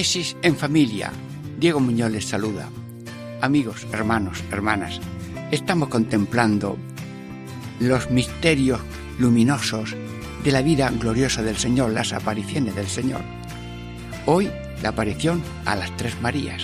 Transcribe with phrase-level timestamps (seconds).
[0.00, 1.12] Catequesis en familia.
[1.58, 2.70] Diego Muñoz les saluda.
[3.42, 4.98] Amigos, hermanos, hermanas,
[5.50, 6.78] estamos contemplando
[7.80, 8.80] los misterios
[9.18, 9.94] luminosos
[10.42, 13.20] de la vida gloriosa del Señor, las apariciones del Señor.
[14.24, 14.50] Hoy
[14.82, 16.62] la aparición a las tres Marías.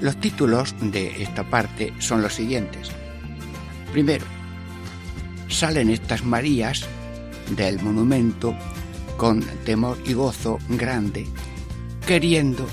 [0.00, 2.92] Los títulos de esta parte son los siguientes.
[3.90, 4.24] Primero,
[5.48, 6.86] salen estas Marías
[7.50, 8.54] del monumento
[9.16, 11.26] con temor y gozo grande,
[12.06, 12.66] queriendo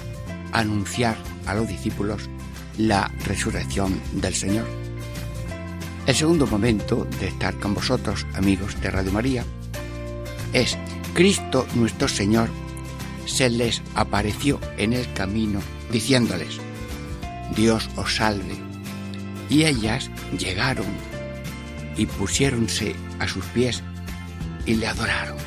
[0.52, 2.30] anunciar a los discípulos
[2.78, 4.66] la resurrección del Señor.
[6.06, 9.46] El segundo momento de estar con vosotros, amigos de Radio María,
[10.52, 10.78] es
[11.14, 12.50] Cristo nuestro Señor
[13.26, 16.60] se les apareció en el camino diciéndoles,
[17.56, 18.56] Dios os salve.
[19.50, 20.88] Y ellas llegaron
[21.96, 23.84] y pusiéronse a sus pies
[24.66, 25.38] y le adoraron.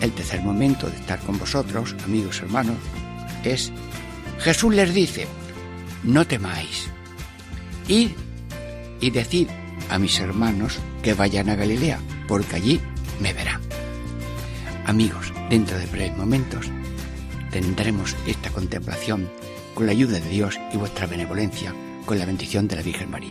[0.00, 2.76] El tercer momento de estar con vosotros, amigos hermanos,
[3.44, 3.72] es
[4.40, 5.26] Jesús les dice,
[6.02, 6.88] no temáis,
[7.88, 8.10] id
[9.00, 9.48] y decid
[9.90, 12.80] a mis hermanos que vayan a Galilea, porque allí
[13.20, 13.60] me verán.
[14.86, 16.70] Amigos, dentro de breves momentos
[17.50, 19.28] tendremos esta contemplación
[19.74, 23.30] con la ayuda de Dios y vuestra benevolencia, con la bendición de la Virgen María.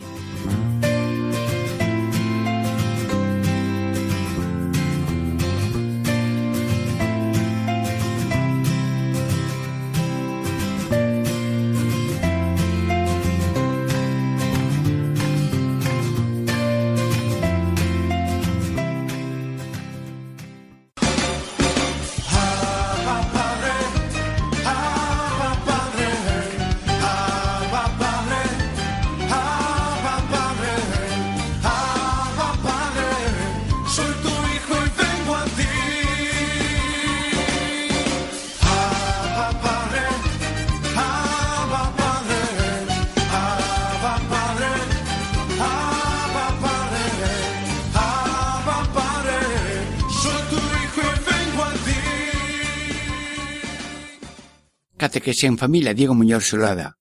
[55.31, 56.97] Catequesia en familia, Diego Muñoz Solada.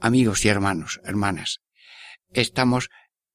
[0.00, 1.60] Amigos y hermanos, hermanas,
[2.32, 2.88] estamos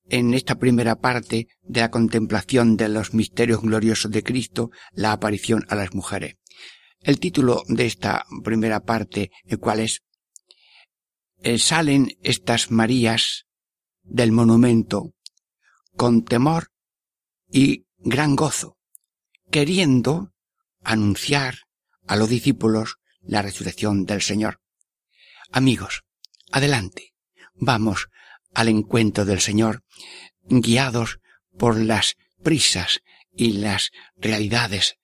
[0.09, 5.63] en esta primera parte de la contemplación de los misterios gloriosos de Cristo, la aparición
[5.69, 6.38] a las mujeres.
[7.01, 10.01] El título de esta primera parte, el cual es
[11.44, 13.46] eh, Salen estas Marías
[14.01, 15.13] del monumento
[15.96, 16.72] con temor
[17.51, 18.80] y gran gozo,
[19.51, 20.34] queriendo
[20.81, 21.59] anunciar
[22.07, 24.59] a los discípulos la resurrección del Señor.
[25.51, 26.03] Amigos,
[26.51, 27.13] adelante,
[27.55, 28.07] vamos
[28.53, 29.83] al encuentro del Señor,
[30.43, 31.19] guiados
[31.57, 33.01] por las prisas
[33.31, 34.95] y las realidades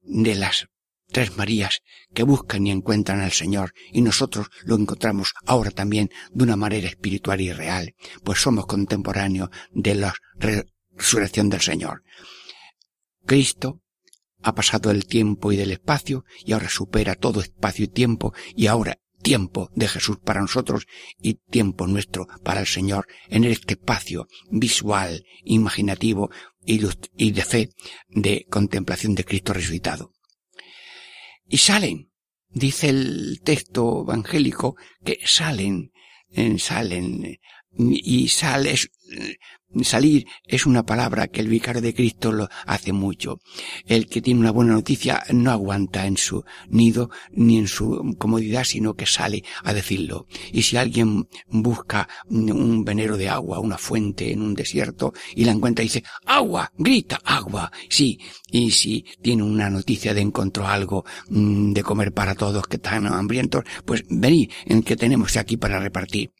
[0.00, 0.66] de las
[1.08, 1.80] tres Marías
[2.12, 6.88] que buscan y encuentran al Señor y nosotros lo encontramos ahora también de una manera
[6.88, 12.02] espiritual y real, pues somos contemporáneos de la resurrección del Señor.
[13.24, 13.80] Cristo
[14.44, 18.66] ha pasado el tiempo y del espacio y ahora supera todo espacio y tiempo y
[18.66, 20.86] ahora tiempo de Jesús para nosotros
[21.18, 26.30] y tiempo nuestro para el Señor en este espacio visual, imaginativo
[26.66, 27.70] y de fe
[28.08, 30.12] de contemplación de Cristo resucitado.
[31.48, 32.10] Y salen,
[32.50, 35.92] dice el texto evangélico, que salen,
[36.58, 37.38] salen,
[37.76, 38.90] y sales,
[39.82, 43.40] Salir es una palabra que el vicario de Cristo lo hace mucho.
[43.86, 48.64] El que tiene una buena noticia no aguanta en su nido ni en su comodidad,
[48.64, 50.26] sino que sale a decirlo.
[50.52, 55.52] Y si alguien busca un venero de agua, una fuente en un desierto y la
[55.52, 57.70] encuentra y dice, agua, grita, agua.
[57.88, 58.18] Sí,
[58.50, 63.06] y si tiene una noticia de encontró algo mm, de comer para todos que están
[63.06, 66.32] hambrientos, pues venid en que tenemos aquí para repartir.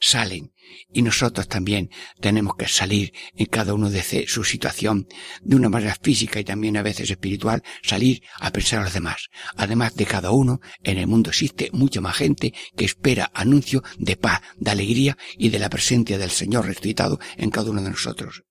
[0.00, 0.52] Salen
[0.92, 1.90] Y nosotros también
[2.20, 5.06] tenemos que salir en cada uno de su situación
[5.42, 9.28] de una manera física y también a veces espiritual, salir a pensar a los demás.
[9.56, 14.16] Además de cada uno, en el mundo existe mucha más gente que espera anuncio de
[14.16, 18.44] paz, de alegría y de la presencia del Señor resucitado en cada uno de nosotros.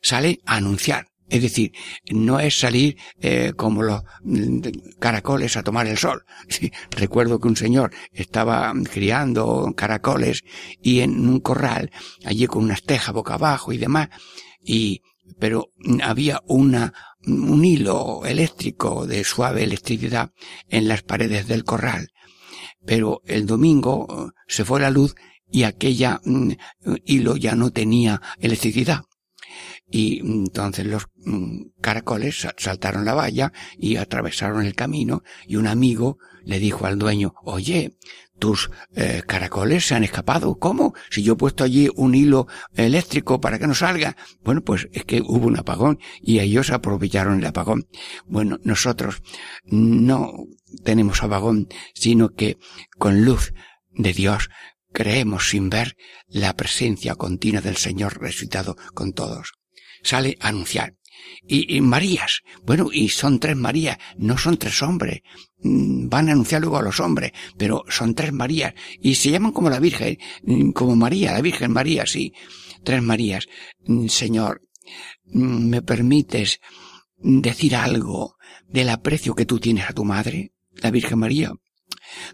[0.00, 1.72] Sale a anunciar, es decir,
[2.10, 4.60] no es salir eh, como los mm,
[5.00, 6.26] caracoles a tomar el sol.
[6.90, 10.44] recuerdo que un señor estaba criando caracoles
[10.82, 11.90] y en un corral,
[12.26, 14.10] allí con unas tejas boca abajo y demás,
[14.62, 15.00] y
[15.38, 16.92] pero había una
[17.26, 20.32] un hilo eléctrico de suave electricidad
[20.68, 22.08] en las paredes del corral.
[22.84, 25.14] Pero el domingo eh, se fue la luz
[25.50, 26.50] y aquella mm,
[27.06, 29.04] hilo ya no tenía electricidad
[29.92, 36.18] y entonces los mm, caracoles saltaron la valla y atravesaron el camino y un amigo
[36.44, 37.98] le dijo al dueño, oye,
[38.38, 40.58] tus eh, caracoles se han escapado.
[40.58, 40.94] ¿Cómo?
[41.10, 44.16] Si yo he puesto allí un hilo eléctrico para que no salga.
[44.42, 47.86] Bueno, pues es que hubo un apagón y ellos aprovecharon el apagón.
[48.26, 49.22] Bueno, nosotros
[49.66, 50.32] no
[50.82, 52.58] tenemos apagón, sino que
[52.98, 53.52] con luz
[53.90, 54.48] de Dios
[54.92, 55.96] creemos sin ver
[56.26, 59.61] la presencia continua del Señor resucitado con todos
[60.02, 60.96] sale a anunciar.
[61.46, 65.22] Y, Marías, bueno, y son tres Marías, no son tres hombres.
[65.62, 68.74] Mm, van a anunciar luego a los hombres, pero son tres Marías.
[69.00, 72.32] Y se llaman como la Virgen, mm, como María, la Virgen María, sí.
[72.84, 73.48] Tres Marías.
[73.86, 74.62] Mm, Señor,
[75.26, 76.60] ¿me permites
[77.18, 78.36] decir algo
[78.68, 81.52] del aprecio que tú tienes a tu madre, la Virgen María?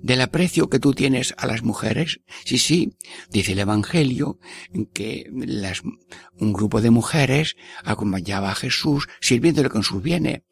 [0.02, 2.20] Del aprecio que tú tienes a las mujeres.
[2.44, 2.96] Sí, sí,
[3.30, 4.38] dice el Evangelio
[4.92, 5.82] que las,
[6.38, 10.42] un grupo de mujeres acompañaba a Jesús sirviéndole con sus bienes.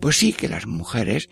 [0.00, 1.28] Pues sí que las mujeres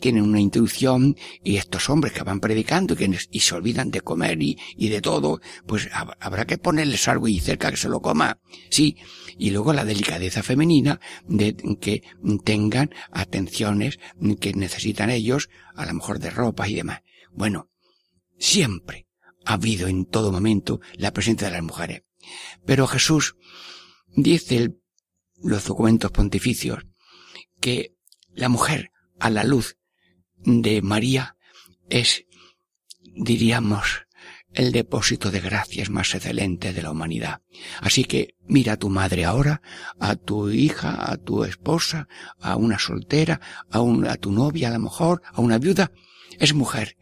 [0.00, 4.26] tienen una intuición y estos hombres que van predicando y, y se olvidan de comer
[4.40, 8.38] y de todo, pues habrá que ponerles algo y cerca que se lo coma.
[8.70, 8.96] Sí,
[9.38, 12.02] y luego la delicadeza femenina de que
[12.44, 13.98] tengan atenciones
[14.40, 17.02] que necesitan ellos, a lo mejor de ropa y demás.
[17.32, 17.70] Bueno,
[18.38, 19.06] siempre
[19.44, 22.02] ha habido en todo momento la presencia de las mujeres.
[22.64, 23.36] Pero Jesús
[24.08, 24.74] dice
[25.36, 26.84] los documentos pontificios
[27.60, 27.94] que
[28.32, 29.76] la mujer a la luz
[30.36, 31.36] de María
[31.88, 32.24] es,
[33.00, 34.05] diríamos,
[34.56, 37.42] el depósito de gracias más excelente de la humanidad.
[37.80, 39.60] Así que mira a tu madre ahora,
[40.00, 42.08] a tu hija, a tu esposa,
[42.40, 43.80] a una soltera, a,
[44.10, 45.92] a tu novia a lo mejor, a una viuda.
[46.38, 46.96] Es mujer.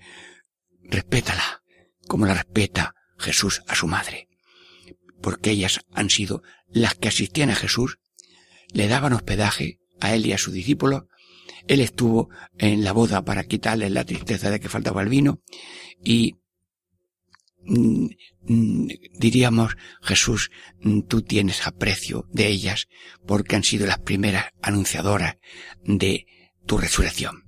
[0.82, 1.62] Respétala,
[2.08, 4.28] como la respeta Jesús a su madre.
[5.22, 7.98] Porque ellas han sido las que asistían a Jesús,
[8.72, 11.06] le daban hospedaje a él y a su discípulo,
[11.68, 15.40] él estuvo en la boda para quitarle la tristeza de que faltaba el vino
[16.02, 16.36] y
[17.66, 20.50] diríamos, Jesús,
[20.81, 22.88] mm, tú tienes aprecio de ellas
[23.26, 25.37] porque han sido las primeras anunciadoras
[25.84, 26.26] de
[26.66, 27.44] tu resurrección.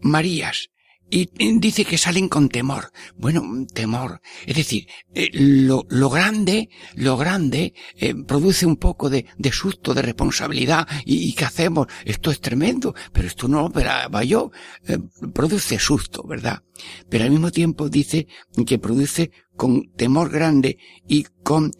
[0.00, 0.70] Marías,
[1.10, 1.28] y
[1.58, 2.92] dice que salen con temor.
[3.16, 3.42] Bueno,
[3.72, 4.20] temor.
[4.46, 9.92] Es decir, eh, lo, lo, grande, lo grande eh, produce un poco de, de, susto,
[9.92, 10.86] de responsabilidad.
[11.04, 11.88] ¿Y, qué hacemos?
[12.04, 14.52] Esto es tremendo, pero esto no lo esperaba yo.
[14.86, 14.98] Eh,
[15.34, 16.62] produce susto, ¿verdad?
[17.08, 18.28] Pero al mismo tiempo dice
[18.66, 21.72] que produce con temor grande y con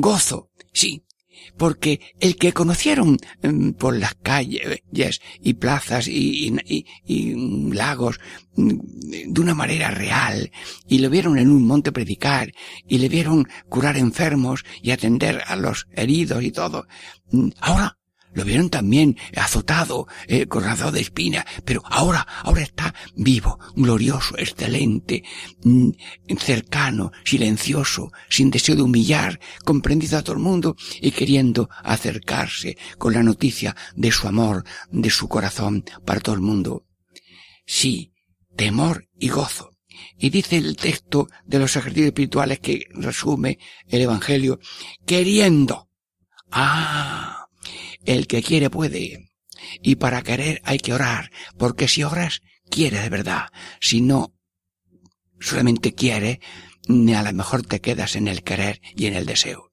[0.00, 0.50] gozo.
[0.72, 1.05] Sí,
[1.56, 6.54] porque el que conocieron em, por las calles y plazas y,
[7.72, 8.18] lagos
[8.56, 8.78] mm,
[9.28, 10.50] de una manera real
[10.88, 12.52] y le vieron en un monte predicar
[12.86, 16.86] y le vieron curar enfermos y atender a los heridos y todo,
[17.30, 17.95] mm, ahora
[18.36, 25.24] lo vieron también azotado, eh, corrado de espina, pero ahora, ahora está vivo, glorioso, excelente,
[25.64, 25.88] mm,
[26.38, 33.14] cercano, silencioso, sin deseo de humillar, comprendido a todo el mundo y queriendo acercarse con
[33.14, 36.84] la noticia de su amor, de su corazón para todo el mundo.
[37.64, 38.12] Sí,
[38.54, 39.70] temor y gozo.
[40.18, 44.60] Y dice el texto de los ejercicios espirituales que resume el Evangelio,
[45.06, 45.88] queriendo.
[46.50, 47.46] Ah,
[48.06, 49.30] el que quiere puede.
[49.82, 53.48] Y para querer hay que orar, porque si oras, quiere de verdad.
[53.80, 54.34] Si no,
[55.40, 56.40] solamente quiere,
[56.88, 59.72] a lo mejor te quedas en el querer y en el deseo.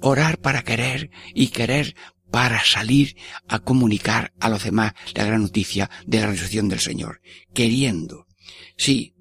[0.00, 1.96] Orar para querer y querer
[2.30, 3.16] para salir
[3.48, 7.20] a comunicar a los demás la gran noticia de la resurrección del Señor.
[7.54, 8.26] Queriendo.
[8.76, 9.14] Sí,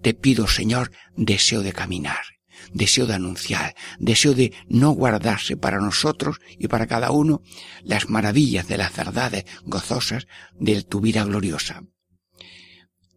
[0.00, 2.33] te pido, Señor, deseo de caminar
[2.74, 7.40] deseo de anunciar, deseo de no guardarse para nosotros y para cada uno
[7.82, 10.26] las maravillas de las verdades gozosas
[10.58, 11.84] de tu vida gloriosa.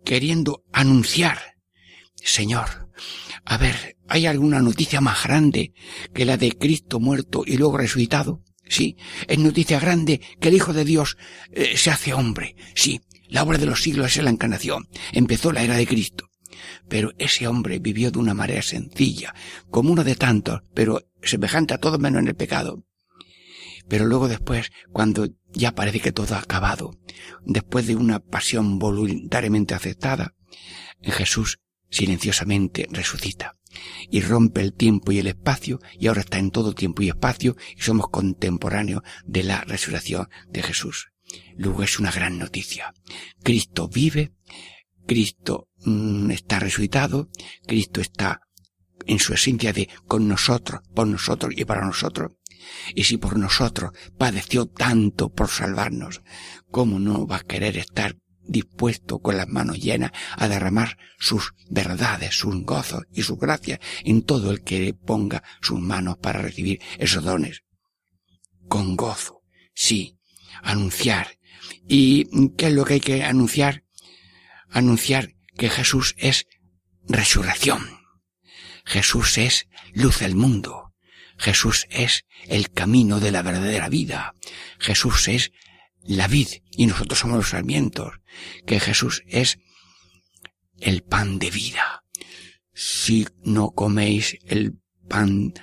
[0.06, 1.40] Queriendo anunciar,
[2.16, 2.88] Señor,
[3.50, 5.74] A ver, ¿hay alguna noticia más grande
[6.14, 8.44] que la de Cristo muerto y luego resucitado?
[8.68, 8.98] Sí,
[9.28, 11.18] es noticia grande que el Hijo de Dios
[11.52, 12.56] eh, se hace hombre.
[12.76, 13.00] Sí,
[13.30, 14.90] la obra de los siglos es la encarnación.
[15.14, 16.30] Empezó la era de Cristo.
[16.88, 19.34] Pero ese hombre vivió de una manera sencilla,
[19.70, 22.84] como uno de tantos, pero semejante a todo menos en el pecado.
[23.88, 27.00] Pero luego después, cuando ya parece que todo ha acabado,
[27.46, 30.36] después de una pasión voluntariamente aceptada,
[31.02, 33.54] Jesús silenciosamente resucita
[34.10, 37.56] y rompe el tiempo y el espacio y ahora está en todo tiempo y espacio
[37.76, 41.12] y somos contemporáneos de la resurrección de Jesús.
[41.56, 42.94] Luego es una gran noticia.
[43.44, 44.34] Cristo vive,
[45.06, 47.30] Cristo mm, está resucitado,
[47.66, 48.42] Cristo está
[49.06, 52.34] en su esencia de con nosotros, por nosotros y para nosotros.
[52.96, 56.22] Y si por nosotros padeció tanto por salvarnos,
[56.72, 58.18] ¿cómo no va a querer estar
[58.48, 64.24] dispuesto con las manos llenas a derramar sus verdades, sus gozos y su gracia en
[64.24, 67.64] todo el que ponga sus manos para recibir esos dones.
[68.68, 70.18] Con gozo, sí,
[70.64, 71.38] anunciar.
[71.88, 73.84] ¿Y qué es lo que hay que anunciar?
[74.70, 76.48] Anunciar que Jesús es
[77.08, 78.00] resurrección.
[78.86, 80.94] Jesús es luz del mundo.
[81.38, 84.34] Jesús es el camino de la verdadera vida.
[84.80, 85.52] Jesús es
[86.04, 88.14] la vid y nosotros somos los sarmientos,
[88.66, 89.60] que Jesús es
[90.80, 92.04] el pan de vida.
[92.74, 95.54] Si no coméis el pan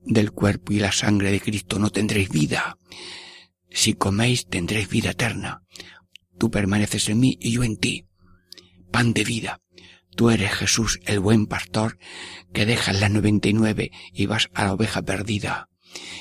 [0.00, 2.76] del cuerpo y la sangre de Cristo no tendréis vida.
[3.70, 5.62] Si coméis tendréis vida eterna.
[6.38, 8.06] Tú permaneces en mí y yo en ti.
[8.94, 9.60] Pan de vida.
[10.14, 11.98] Tú eres Jesús, el buen pastor,
[12.52, 15.68] que dejas las noventa y nueve y vas a la oveja perdida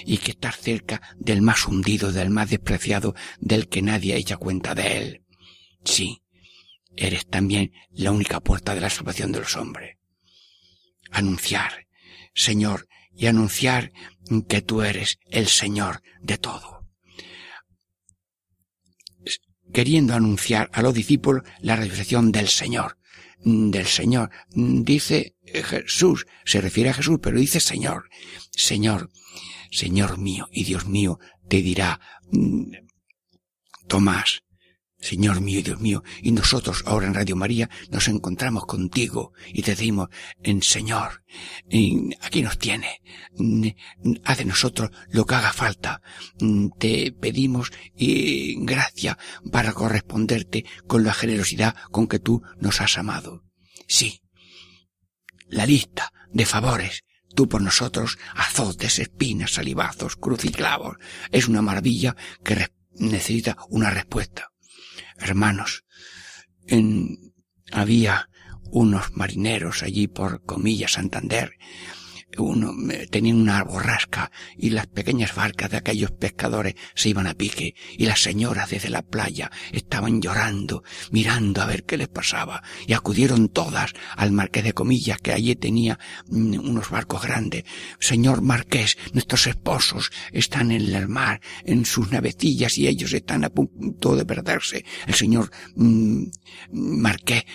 [0.08, 4.74] y que estás cerca del más hundido, del más despreciado, del que nadie echa cuenta
[4.74, 5.24] de él.
[5.86, 6.24] Sí,
[6.96, 10.00] eres también la única puerta de la salvación de los hombres.
[11.12, 11.86] Anunciar,
[12.34, 13.92] Señor, y anunciar
[14.50, 16.83] que tú eres el Señor de todo.
[19.74, 22.98] Queriendo anunciar a los discípulos la resurrección del Señor,
[23.44, 24.30] del Señor.
[24.54, 28.10] Dice Jesús, se refiere a Jesús, pero dice Señor,
[28.52, 29.10] Señor,
[29.72, 32.00] Señor mío y Dios mío, te dirá
[32.32, 32.72] mm,
[33.88, 34.44] Tomás,
[35.04, 39.62] Señor mío y Dios mío, y nosotros ahora en Radio María nos encontramos contigo y
[39.62, 40.08] te decimos,
[40.42, 41.24] en Señor,
[42.22, 43.02] aquí nos tiene,
[43.38, 43.68] mm,
[44.24, 46.02] haz de nosotros lo que haga falta,
[46.80, 47.72] te pedimos
[48.60, 49.18] gracia
[49.52, 53.44] para corresponderte con la generosidad con que tú nos has amado.
[53.88, 54.22] Sí,
[55.50, 57.04] la lista de favores
[57.36, 60.98] Tú por nosotros, azotes, espinas, salivazos, cruciclavos.
[61.32, 64.53] Es una maravilla que necesita una respuesta.
[65.18, 65.86] Hermanos,
[66.68, 67.34] en,
[67.72, 68.30] había
[68.72, 71.54] unos marineros allí por Comillas, Santander,
[72.38, 72.74] uno
[73.10, 78.06] tenía una borrasca y las pequeñas barcas de aquellos pescadores se iban a pique y
[78.06, 83.50] las señoras desde la playa estaban llorando, mirando a ver qué les pasaba y acudieron
[83.50, 87.64] todas al marqués de comillas que allí tenía mm, unos barcos grandes.
[88.00, 93.50] Señor marqués, nuestros esposos están en el mar, en sus navecillas y ellos están a
[93.50, 94.86] punto de perderse.
[95.08, 96.24] El señor mm,
[96.72, 97.46] marqués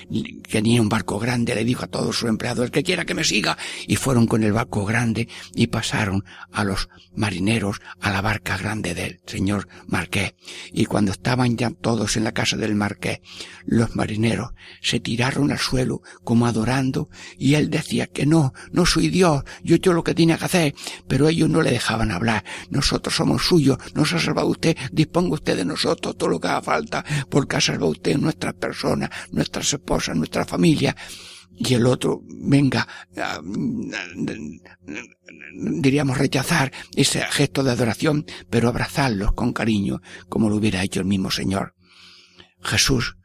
[0.42, 3.14] que tenía un barco grande le dijo a todos sus empleados el que quiera que
[3.14, 3.56] me siga
[3.86, 8.94] y fueron con el barco grande y pasaron a los marineros a la barca grande
[8.94, 10.34] del señor Marqués.
[10.72, 13.20] Y cuando estaban ya todos en la casa del Marqués,
[13.64, 17.08] los marineros se tiraron al suelo como adorando
[17.38, 20.44] y él decía que no, no soy Dios, yo he hecho lo que tiene que
[20.44, 20.74] hacer,
[21.06, 22.44] pero ellos no le dejaban hablar.
[22.70, 26.62] Nosotros somos suyos, nos ha salvado usted, disponga usted de nosotros todo lo que haga
[26.62, 30.94] falta, porque ha salvado usted nuestras personas, nuestras esposas, nuestra familia
[31.58, 32.86] y el otro venga,
[35.54, 41.06] diríamos rechazar ese gesto de adoración, pero abrazarlos con cariño, como lo hubiera hecho el
[41.06, 41.74] mismo Señor.
[42.62, 43.16] Jesús,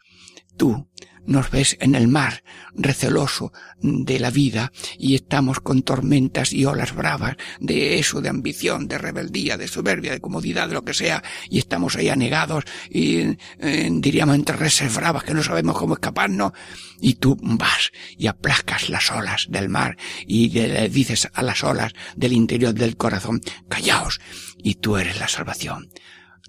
[0.58, 0.90] tú
[1.26, 2.44] nos ves en el mar
[2.76, 8.88] receloso de la vida y estamos con tormentas y olas bravas de eso, de ambición,
[8.88, 13.38] de rebeldía, de soberbia, de comodidad, de lo que sea, y estamos ahí anegados y
[13.60, 16.54] eh, diríamos entre reses bravas que no sabemos cómo escaparnos,
[17.00, 21.94] y tú vas y aplacas las olas del mar y le dices a las olas
[22.16, 24.22] del interior del corazón, callaos,
[24.64, 25.90] y tú eres la salvación.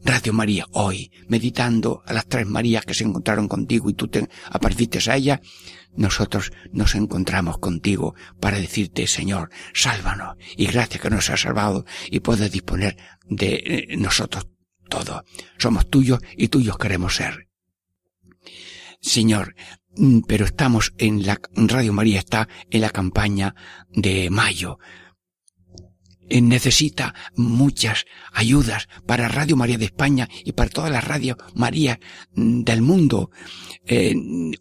[0.05, 4.29] Radio María hoy, meditando a las tres Marías que se encontraron contigo y tú te
[4.51, 5.41] apareciste a ella,
[5.97, 12.21] nosotros nos encontramos contigo para decirte, Señor, sálvanos y gracias que nos has salvado y
[12.21, 12.97] puedes disponer
[13.27, 14.49] de eh, nosotros
[14.91, 15.25] todo.
[15.59, 17.49] Somos tuyos y tuyos queremos ser.
[19.01, 19.55] Señor,
[19.97, 23.55] mm, pero estamos en la, Radio María está en la campaña
[23.91, 24.79] de mayo.
[26.29, 32.01] Eh, necesita muchas ayudas para Radio María de España y para todas las Radio María
[32.35, 33.31] mm, del mundo.
[33.87, 34.15] Eh,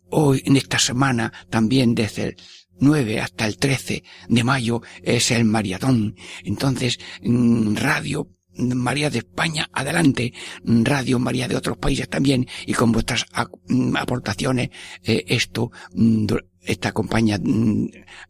[0.10, 2.38] hoy, en esta semana, también desde el
[2.80, 6.16] 9 hasta el 13 de mayo es el maratón.
[6.44, 10.34] Entonces, mm, Radio María de España, adelante,
[10.64, 13.26] Radio María de otros países también, y con vuestras
[13.68, 14.70] mm, aportaciones,
[15.04, 16.28] eh, esto, mm,
[16.62, 17.88] esta campaña, mm,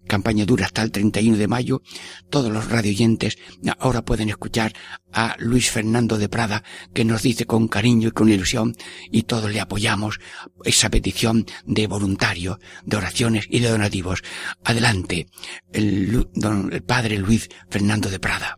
[0.08, 1.82] campaña dura hasta el 31 de mayo,
[2.30, 3.38] todos los radioyentes
[3.80, 4.74] ahora pueden escuchar
[5.12, 6.63] a Luis Fernando de Prada,
[6.94, 8.75] que nos dice con cariño y con ilusión,
[9.12, 10.20] y todos le apoyamos
[10.63, 14.24] esa petición de voluntarios, de oraciones y de donativos.
[14.63, 15.27] Adelante,
[15.72, 16.27] el,
[16.72, 18.58] el padre Luis Fernando de Prada.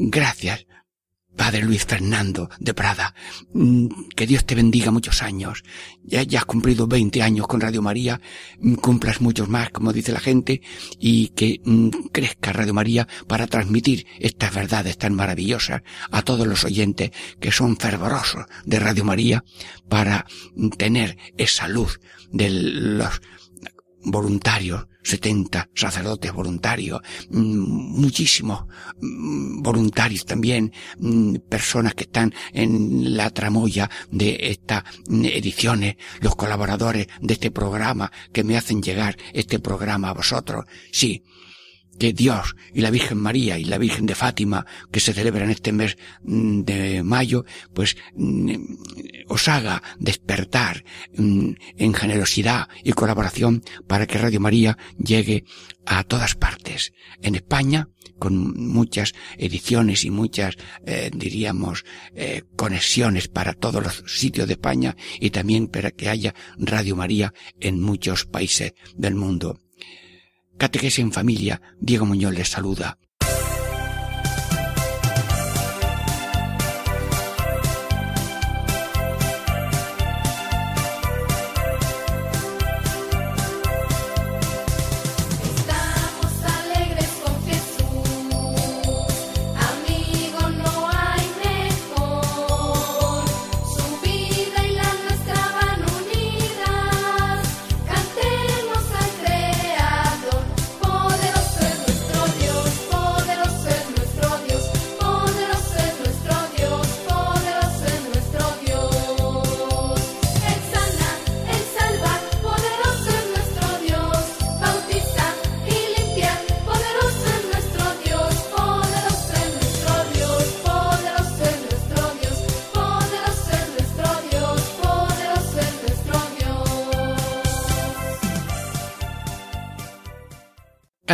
[0.00, 0.64] Gracias,
[1.36, 3.16] Padre Luis Fernando de Prada.
[3.52, 5.64] Mm, que Dios te bendiga muchos años.
[6.04, 8.20] Ya, ya has cumplido 20 años con Radio María,
[8.60, 10.62] mm, cumplas muchos más, como dice la gente,
[11.00, 15.82] y que mm, crezca Radio María para transmitir estas verdades tan maravillosas
[16.12, 19.42] a todos los oyentes que son fervorosos de Radio María
[19.88, 20.26] para
[20.76, 21.98] tener esa luz
[22.30, 23.20] de los
[24.04, 28.66] voluntarios 70 sacerdotes voluntarios, mm, muchísimos
[29.00, 37.06] mm, voluntarios también, mm, personas que están en la tramoya de estas ediciones, los colaboradores
[37.20, 40.66] de este programa que me hacen llegar este programa a vosotros.
[40.92, 41.22] Sí,
[41.98, 45.50] que Dios y la Virgen María y la Virgen de Fátima, que se celebra en
[45.50, 48.54] este mes mm, de mayo, pues mm,
[49.28, 50.84] os haga despertar
[51.16, 55.44] mm, en generosidad y colaboración para que Radio María llegue
[55.86, 56.92] a todas partes.
[57.22, 60.56] En España, con muchas ediciones y muchas,
[60.86, 61.84] eh, diríamos,
[62.14, 67.32] eh, conexiones para todos los sitios de España y también para que haya Radio María
[67.60, 69.60] en muchos países del mundo.
[70.58, 72.98] Catequesis en familia, Diego Muñoz les saluda.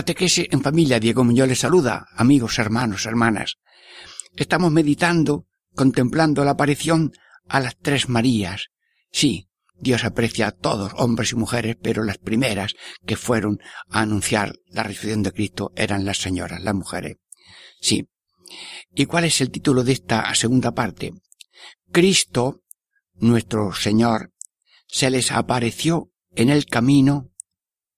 [0.07, 3.57] En familia, Diego Muñoz les saluda, amigos, hermanos, hermanas.
[4.37, 7.13] Estamos meditando, contemplando la aparición
[7.49, 8.69] a las tres Marías.
[9.11, 12.75] Sí, Dios aprecia a todos, hombres y mujeres, pero las primeras
[13.07, 17.17] que fueron a anunciar la resurrección de Cristo eran las señoras, las mujeres.
[17.81, 18.07] Sí.
[18.95, 21.15] ¿Y cuál es el título de esta segunda parte?
[21.91, 22.63] Cristo,
[23.15, 24.33] nuestro Señor,
[24.87, 27.31] se les apareció en el camino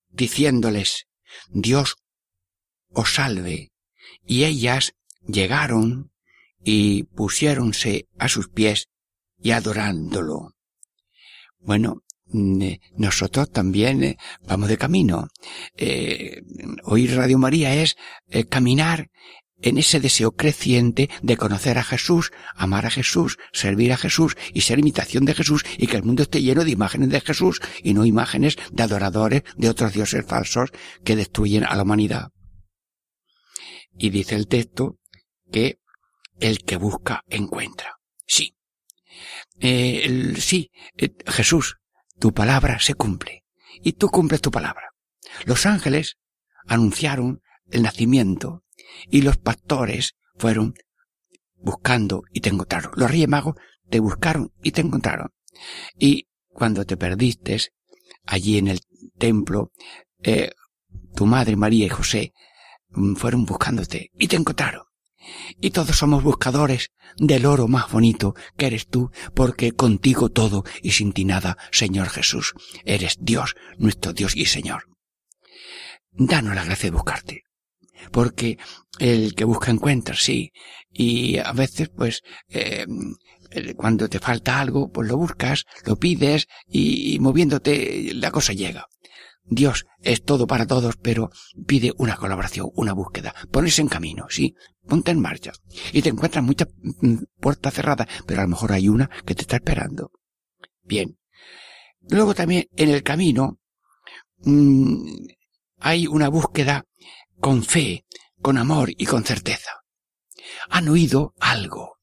[0.09, 1.07] diciéndoles,
[1.51, 1.97] Dios
[2.91, 3.73] os salve.
[4.27, 4.95] Y ellas
[5.27, 6.13] llegaron
[6.63, 8.89] y pusiéronse a sus pies
[9.39, 10.55] y adorándolo.
[11.59, 15.29] Bueno, mm, eh, nosotros también eh, vamos de camino.
[15.77, 16.43] Eh,
[16.85, 17.97] oír Radio María es
[18.49, 19.11] caminar
[19.63, 24.63] en ese deseo creciente de conocer a Jesús, amar a Jesús, servir a Jesús y
[24.63, 27.95] ser imitación de Jesús y que el mundo esté lleno de imágenes de Jesús y
[27.95, 30.71] no imágenes de adoradores de otros dioses falsos
[31.05, 32.33] que destruyen a la humanidad.
[33.99, 34.99] Y dice el texto
[35.51, 35.79] que
[36.39, 37.97] el que busca encuentra.
[38.27, 38.57] Sí.
[39.59, 41.77] Eh, sí, eh, Jesús,
[42.19, 43.45] tu palabra se cumple.
[43.83, 44.91] Y tú cumples tu palabra.
[45.45, 46.17] Los ángeles
[46.67, 47.41] anunciaron
[47.71, 48.65] el nacimiento
[49.11, 50.75] y los pastores fueron
[51.57, 52.93] buscando y te encontraron.
[52.97, 53.57] Los reyes magos
[53.89, 55.33] te buscaron y te encontraron.
[55.99, 57.59] Y cuando te perdiste
[58.25, 58.81] allí en el
[59.19, 59.73] templo,
[60.23, 60.51] eh,
[61.15, 62.33] tu madre María y José
[62.91, 64.85] mm, fueron buscándote y te encontraron.
[65.61, 70.93] Y todos somos buscadores del oro más bonito que eres tú, porque contigo todo y
[70.93, 72.55] sin ti nada, Señor Jesús.
[72.85, 74.85] Eres Dios, nuestro Dios y Señor.
[76.13, 77.46] Danos la gracia de buscarte
[78.11, 78.59] porque
[78.99, 80.53] el que busca encuentra, sí.
[80.91, 82.87] Y a veces, pues, eh,
[83.77, 88.87] cuando te falta algo, pues lo buscas, lo pides y, moviéndote la cosa llega.
[89.49, 91.31] Dios es todo para todos, pero
[91.67, 93.35] pide una colaboración, una búsqueda.
[93.51, 94.55] Pones en camino, sí.
[94.89, 95.53] Ponte en marcha.
[95.93, 96.69] Y te encuentras muchas
[97.01, 100.11] mm, puertas cerradas, pero a lo mejor hay una que te está esperando.
[100.83, 101.17] Bien.
[102.09, 103.59] Luego también en el camino
[104.39, 105.27] mmm,
[105.79, 106.85] hay una búsqueda
[107.39, 108.07] con fe,
[108.41, 109.83] con amor y con certeza.
[110.71, 111.97] Han oído algo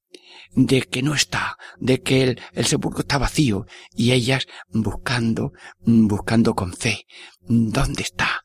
[0.56, 3.66] de que no está, de que el, el, sepulcro está vacío
[3.96, 7.08] y ellas buscando, buscando con fe.
[7.42, 8.44] ¿Dónde está?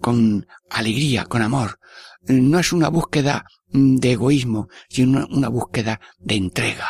[0.00, 1.80] Con alegría, con amor.
[2.28, 6.88] No es una búsqueda de egoísmo, sino una búsqueda de entrega.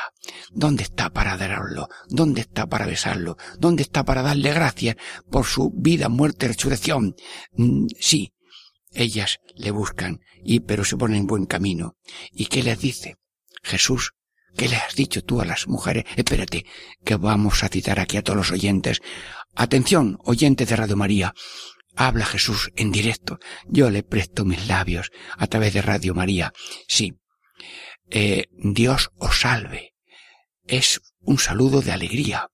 [0.53, 1.89] ¿Dónde está para adorarlo?
[2.09, 3.37] ¿Dónde está para besarlo?
[3.59, 4.97] ¿Dónde está para darle gracias
[5.31, 7.17] por su vida, muerte, resurrección?
[7.99, 8.33] Sí,
[8.93, 11.97] ellas le buscan, y pero se ponen en buen camino.
[12.33, 13.17] ¿Y qué les dice?
[13.63, 14.13] Jesús,
[14.57, 16.05] ¿qué le has dicho tú a las mujeres?
[16.17, 16.65] Espérate,
[17.05, 19.01] que vamos a citar aquí a todos los oyentes.
[19.55, 21.35] Atención, oyentes de Radio María.
[21.97, 23.41] Habla Jesús en directo.
[23.67, 26.53] Yo le presto mis labios a través de Radio María.
[26.87, 27.19] Sí.
[28.11, 29.95] Eh, Dios os salve.
[30.67, 32.51] Es un saludo de alegría.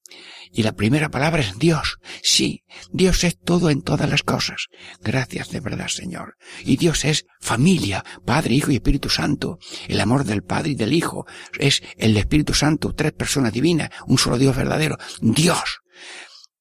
[0.53, 1.99] Y la primera palabra es Dios.
[2.23, 4.67] Sí, Dios es todo en todas las cosas.
[5.01, 6.37] Gracias de verdad, Señor.
[6.65, 9.59] Y Dios es familia, Padre, Hijo y Espíritu Santo.
[9.87, 11.25] El amor del Padre y del Hijo
[11.57, 14.99] es el Espíritu Santo, tres personas divinas, un solo Dios verdadero.
[15.21, 15.83] Dios.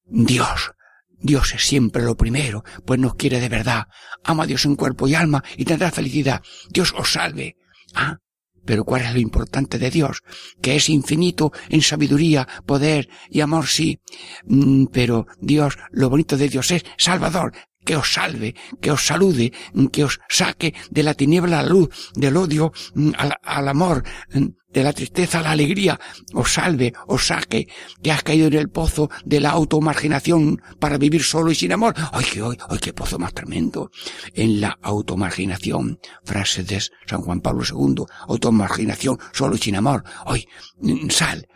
[0.04, 0.72] Dios.
[1.18, 3.88] Dios es siempre lo primero, pues nos quiere de verdad.
[4.22, 6.42] Ama a Dios en cuerpo y alma y tendrá felicidad.
[6.70, 7.56] Dios os salve.
[7.92, 8.18] Ah,
[8.64, 10.22] pero ¿cuál es lo importante de Dios?
[10.60, 14.00] Que es infinito en sabiduría, poder y amor, sí.
[14.44, 17.52] Mm, pero Dios, lo bonito de Dios es Salvador,
[17.84, 19.52] que os salve, que os salude,
[19.92, 24.46] que os saque de la tiniebla a la luz, del odio mm, al, amor, mm,
[24.72, 26.00] de la tristeza a la alegría,
[26.32, 27.68] os salve, os saque,
[28.02, 31.94] que has caído en el pozo de la automarginación para vivir solo y sin amor.
[32.12, 33.90] ¡Ay, qué, ay, qué pozo más tremendo!
[34.34, 40.02] En la automarginación, frase de San Juan Pablo II, automarginación solo y sin amor.
[40.26, 40.44] ¡Ay,
[40.80, 41.46] mm, sal,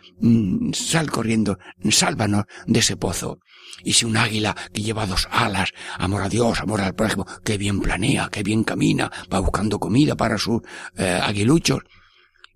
[0.71, 1.57] sal corriendo,
[1.89, 3.39] sálvanos de ese pozo!
[3.83, 7.57] Y si un águila que lleva dos alas, amor a Dios, amor al prójimo, que
[7.57, 10.61] bien planea, que bien camina, va buscando comida para sus
[10.97, 11.83] eh, aguiluchos.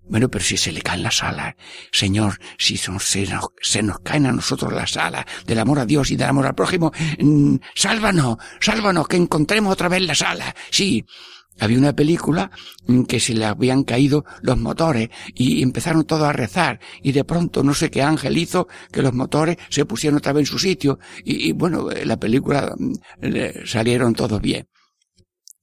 [0.06, 1.54] Bueno, pero si se le caen las alas,
[1.90, 6.10] Señor, si se, nos, se nos caen a nosotros las alas del amor a Dios
[6.10, 10.52] y del amor al prójimo, mm, sálvanos, sálvanos, que encontremos otra vez las alas.
[10.70, 11.06] Sí,
[11.58, 12.50] había una película
[12.88, 17.24] en que se le habían caído los motores y empezaron todos a rezar y de
[17.24, 20.58] pronto no sé qué ángel hizo que los motores se pusieron otra vez en su
[20.58, 24.68] sitio y, bueno, la película mm, salieron todos bien.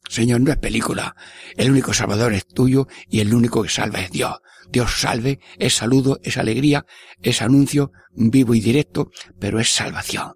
[0.10, 1.16] Señor, no es película.
[1.56, 4.36] El único salvador es tuyo y el único que salva es Dios.
[4.70, 6.86] Dios salve, es saludo, es alegría,
[7.22, 10.34] es anuncio vivo y directo, pero es salvación.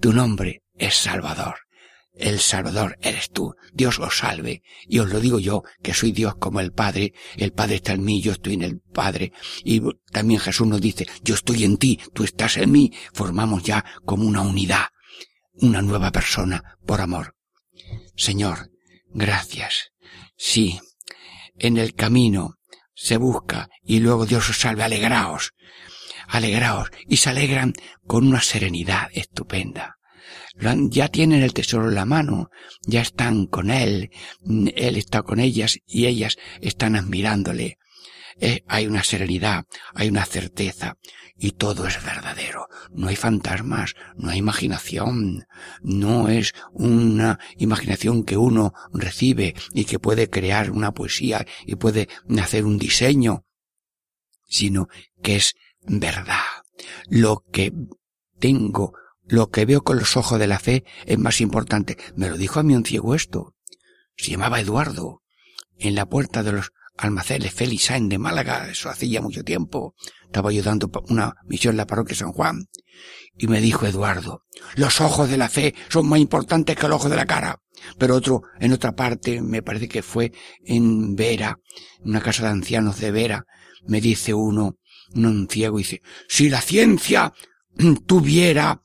[0.00, 1.56] Tu nombre es Salvador.
[2.14, 3.54] El Salvador eres tú.
[3.72, 4.62] Dios os salve.
[4.86, 7.14] Y os lo digo yo, que soy Dios como el Padre.
[7.36, 9.32] El Padre está en mí, yo estoy en el Padre.
[9.64, 9.80] Y
[10.12, 12.92] también Jesús nos dice, yo estoy en ti, tú estás en mí.
[13.12, 14.86] Formamos ya como una unidad,
[15.54, 17.36] una nueva persona por amor.
[18.16, 18.70] Señor,
[19.08, 19.92] gracias.
[20.36, 20.80] Sí,
[21.58, 22.56] en el camino
[22.94, 24.82] se busca y luego Dios os salve.
[24.82, 25.52] Alegraos,
[26.26, 26.90] alegraos.
[27.08, 27.72] Y se alegran
[28.06, 29.99] con una serenidad estupenda
[30.90, 32.50] ya tienen el tesoro en la mano,
[32.86, 34.10] ya están con él,
[34.44, 37.78] él está con ellas y ellas están admirándole.
[38.42, 40.96] Eh, hay una serenidad, hay una certeza
[41.36, 42.68] y todo es verdadero.
[42.92, 45.46] No hay fantasmas, no hay imaginación,
[45.82, 52.08] no es una imaginación que uno recibe y que puede crear una poesía y puede
[52.40, 53.44] hacer un diseño,
[54.48, 54.88] sino
[55.22, 56.44] que es verdad.
[57.08, 57.72] Lo que
[58.38, 58.94] tengo,
[59.30, 61.96] lo que veo con los ojos de la fe es más importante.
[62.16, 63.54] Me lo dijo a mí un ciego esto.
[64.16, 65.22] Se llamaba Eduardo.
[65.78, 69.94] En la puerta de los almacenes Félix de Málaga, eso hacía mucho tiempo.
[70.24, 72.68] Estaba yo dando una misión en la parroquia San Juan.
[73.38, 74.42] Y me dijo Eduardo,
[74.74, 77.62] los ojos de la fe son más importantes que el ojo de la cara.
[77.98, 80.32] Pero otro, en otra parte, me parece que fue
[80.64, 81.58] en Vera,
[82.00, 83.46] una casa de ancianos de Vera,
[83.86, 84.76] me dice uno,
[85.14, 87.32] un ciego, dice, si la ciencia
[88.06, 88.82] tuviera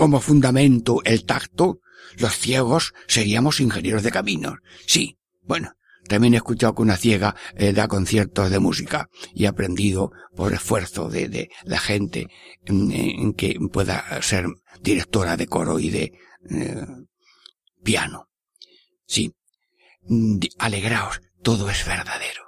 [0.00, 1.80] como fundamento el tacto,
[2.16, 4.54] los ciegos seríamos ingenieros de caminos.
[4.86, 5.74] Sí, bueno,
[6.08, 10.54] también he escuchado que una ciega eh, da conciertos de música y he aprendido por
[10.54, 12.28] esfuerzo de, la gente
[12.64, 14.46] en, que pueda ser
[14.80, 16.12] directora de coro y de
[16.48, 16.86] eh,
[17.84, 18.30] piano.
[19.06, 19.34] Sí,
[20.58, 22.44] alegraos, todo es verdadero.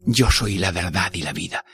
[0.00, 1.64] Yo soy la verdad y la vida.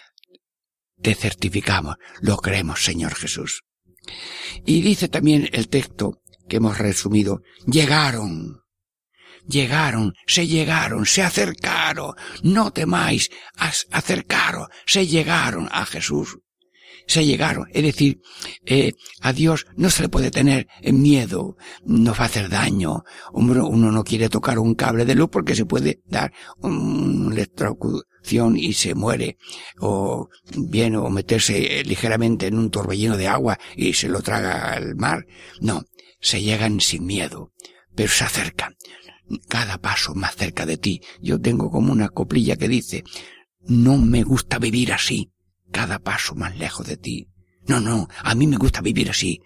[1.02, 3.64] Te certificamos, lo creemos, Señor Jesús.
[4.64, 8.64] Y dice también el texto que hemos resumido, llegaron
[9.46, 13.30] llegaron, se llegaron, se acercaron, no temáis,
[13.90, 16.38] acercaron, se llegaron a Jesús.
[17.06, 18.20] Se llegaron, es decir,
[18.64, 23.04] eh, a Dios no se le puede tener miedo, no va a hacer daño.
[23.32, 28.56] Uno, uno no quiere tocar un cable de luz porque se puede dar una electrocución
[28.56, 29.36] y se muere,
[29.80, 34.96] o bien, o meterse ligeramente en un torbellino de agua y se lo traga al
[34.96, 35.26] mar.
[35.60, 35.82] No,
[36.20, 37.52] se llegan sin miedo,
[37.94, 38.74] pero se acercan
[39.48, 41.00] cada paso más cerca de ti.
[41.20, 43.04] Yo tengo como una coplilla que dice,
[43.60, 45.32] no me gusta vivir así,
[45.74, 47.28] cada paso más lejos de ti.
[47.66, 49.40] No, no, a mí me gusta vivir así.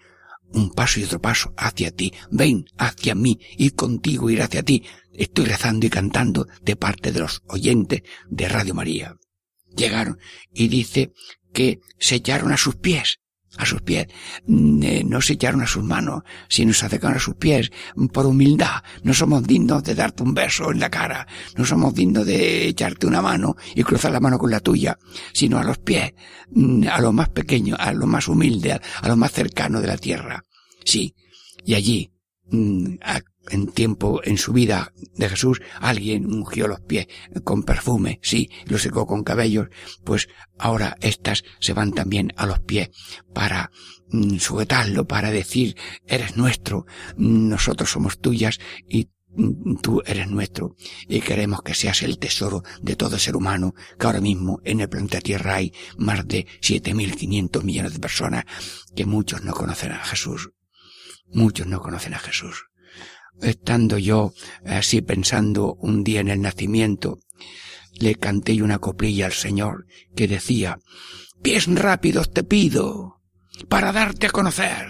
[0.53, 2.13] Un paso y otro paso hacia ti.
[2.31, 4.85] Ven hacia mí, y contigo, ir hacia ti.
[5.15, 9.17] Estoy rezando y cantando de parte de los oyentes de Radio María.
[9.75, 10.19] Llegaron
[10.53, 11.13] y dice
[11.55, 13.21] que se echaron a sus pies
[13.59, 14.07] a sus pies.
[14.47, 17.71] Mm, eh, no se echaron a sus manos, sino se acercaron a sus pies
[18.13, 18.83] por humildad.
[19.03, 23.07] No somos dignos de darte un beso en la cara, no somos dignos de echarte
[23.07, 24.99] una mano y cruzar la mano con la tuya,
[25.33, 26.15] sino a los pies,
[26.51, 29.99] mm, a lo más pequeño, a lo más humilde, a lo más cercano de la
[29.99, 30.43] tierra.
[30.85, 31.15] Sí,
[31.65, 32.11] y allí,
[32.51, 32.95] mm,
[33.51, 37.07] en tiempo, en su vida de Jesús, alguien ungió los pies
[37.45, 39.69] con perfume, sí, lo secó con cabellos,
[40.05, 42.91] pues ahora estas se van también a los pies
[43.35, 43.71] para
[44.11, 48.59] mm, sujetarlo, para decir, eres nuestro, nosotros somos tuyas
[48.89, 50.77] y mm, tú eres nuestro
[51.09, 54.89] y queremos que seas el tesoro de todo ser humano, que ahora mismo en el
[54.89, 58.45] planeta Tierra hay más de 7.500 millones de personas
[58.95, 60.51] que muchos no conocen a Jesús.
[61.31, 62.68] Muchos no conocen a Jesús
[63.43, 64.33] estando yo
[64.65, 67.21] así pensando un día en el nacimiento,
[67.95, 70.79] le canté una coplilla al Señor que decía,
[71.43, 73.21] pies rápidos te pido
[73.69, 74.87] para darte a conocer.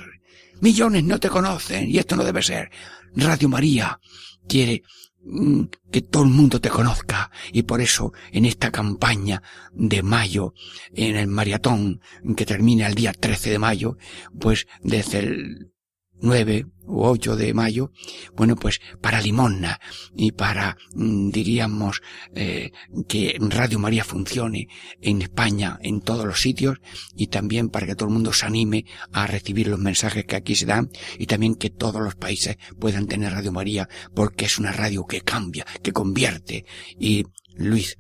[0.61, 2.71] Millones no te conocen y esto no debe ser.
[3.15, 4.01] Radio María
[4.49, 4.83] quiere
[5.25, 10.55] mm, que todo el mundo te conozca y por eso en esta campaña de mayo,
[10.93, 12.01] en el maratón
[12.37, 13.97] que termina el día 13 de mayo,
[14.39, 15.73] pues desde el
[16.21, 17.93] 9 u 8 de mayo,
[18.35, 19.79] bueno, pues para limosna
[20.17, 22.03] y para, mm, diríamos,
[22.35, 22.73] eh,
[23.07, 24.69] que Radio María funcione
[25.01, 26.79] en España, en todos los sitios,
[27.15, 30.55] y también para que todo el mundo se anime a recibir los mensajes que aquí
[30.55, 34.73] se dan, y también que todos los países puedan tener Radio María, porque es una
[34.73, 36.65] radio que cambia, que convierte.
[36.99, 37.27] Y
[37.57, 37.97] Luis,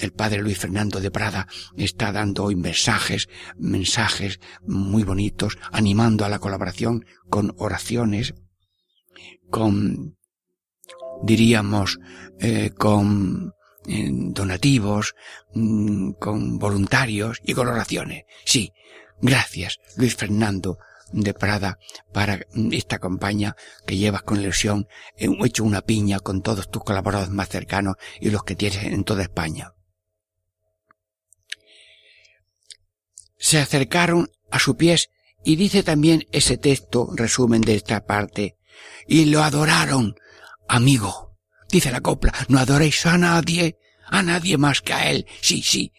[0.00, 6.28] el padre Luis Fernando de Prada está dando hoy mensajes, mensajes muy bonitos, animando a
[6.28, 8.34] la colaboración con oraciones,
[9.50, 10.16] con,
[11.22, 11.98] diríamos,
[12.40, 13.52] eh, con
[13.86, 15.14] eh, donativos,
[15.54, 18.24] mm, con voluntarios y con oraciones.
[18.44, 18.72] Sí,
[19.20, 20.78] gracias Luis Fernando
[21.12, 21.78] de Prada
[22.12, 22.40] para
[22.72, 23.56] esta campaña
[23.86, 24.88] que llevas con ilusión.
[25.16, 29.04] He hecho una piña con todos tus colaboradores más cercanos y los que tienes en
[29.04, 29.72] toda España.
[33.38, 35.10] Se acercaron a sus pies
[35.44, 38.56] y dice también ese texto, resumen de esta parte,
[39.06, 40.16] y lo adoraron,
[40.68, 41.38] amigo.
[41.70, 45.26] Dice la copla, no adoréis a nadie, a nadie más que a Él.
[45.40, 45.92] Sí, sí,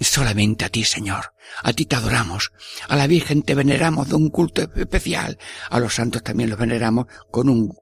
[0.00, 1.32] solamente a ti, Señor.
[1.62, 2.52] A ti te adoramos.
[2.88, 5.38] A la Virgen te veneramos de un culto especial.
[5.70, 7.72] A los santos también los veneramos con un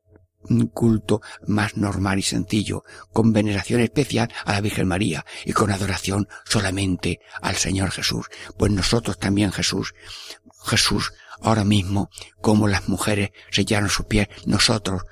[0.73, 6.29] culto más normal y sencillo, con veneración especial a la Virgen María y con adoración
[6.45, 8.27] solamente al Señor Jesús.
[8.59, 9.95] Pues nosotros también Jesús,
[10.65, 15.03] Jesús, ahora mismo, como las mujeres sellaron sus pies, nosotros,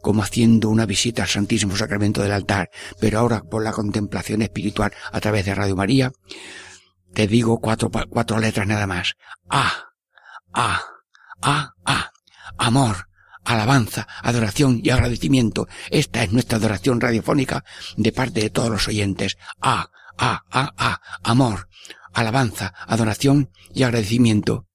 [0.00, 4.92] como haciendo una visita al Santísimo Sacramento del altar, pero ahora por la contemplación espiritual
[5.12, 6.12] a través de Radio María,
[7.12, 9.14] te digo cuatro, cuatro letras nada más.
[9.48, 9.90] A,
[10.52, 10.80] A,
[11.42, 12.12] A, A,
[12.56, 13.09] amor,
[13.44, 15.68] alabanza, adoración y agradecimiento.
[15.90, 17.64] Esta es nuestra adoración radiofónica
[17.96, 19.36] de parte de todos los oyentes.
[19.60, 21.68] A, A, A, A, amor,
[22.12, 24.66] alabanza, adoración y agradecimiento.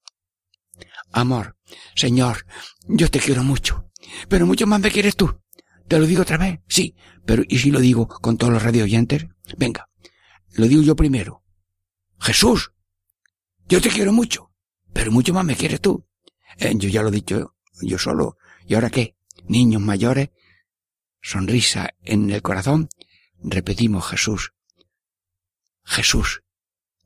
[1.11, 1.57] Amor,
[1.95, 2.45] Señor,
[2.87, 3.89] yo te quiero mucho,
[4.27, 5.41] pero mucho más me quieres tú.
[5.87, 6.59] ¿Te lo digo otra vez?
[6.67, 9.27] Sí, pero ¿y si lo digo con todos los radio oyentes?
[9.57, 9.87] Venga,
[10.53, 11.43] lo digo yo primero.
[12.19, 12.71] Jesús,
[13.67, 14.51] yo te quiero mucho,
[14.93, 16.07] pero mucho más me quieres tú.
[16.57, 18.37] Eh, yo ya lo he dicho yo solo.
[18.67, 19.15] ¿Y ahora qué?
[19.47, 20.29] Niños mayores,
[21.21, 22.89] sonrisa en el corazón,
[23.43, 24.53] repetimos Jesús.
[25.83, 26.41] Jesús,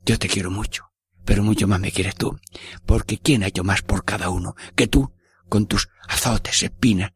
[0.04, 0.86] yo te quiero mucho,
[1.24, 2.38] pero mucho más me quieres tú,
[2.86, 5.12] porque ¿quién ha hecho más por cada uno que tú,
[5.48, 7.12] con tus azotes, espinas,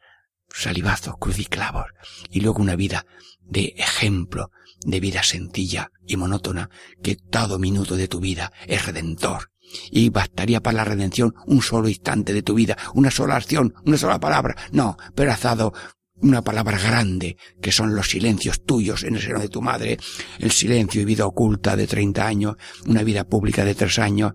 [0.49, 1.87] salivazos, cruciclavos,
[2.31, 3.07] y luego una vida
[3.41, 4.51] de ejemplo,
[4.85, 6.69] de vida sencilla y monótona,
[7.03, 9.51] que todo minuto de tu vida es redentor.
[9.91, 13.99] Y bastaría para la redención un solo instante de tu vida, una sola acción, una
[13.99, 14.57] sola palabra.
[14.73, 15.73] No, pero has dado
[16.17, 19.99] una palabra grande, que son los silencios tuyos en el seno de tu madre,
[20.39, 24.33] el silencio y vida oculta de treinta años, una vida pública de tres años,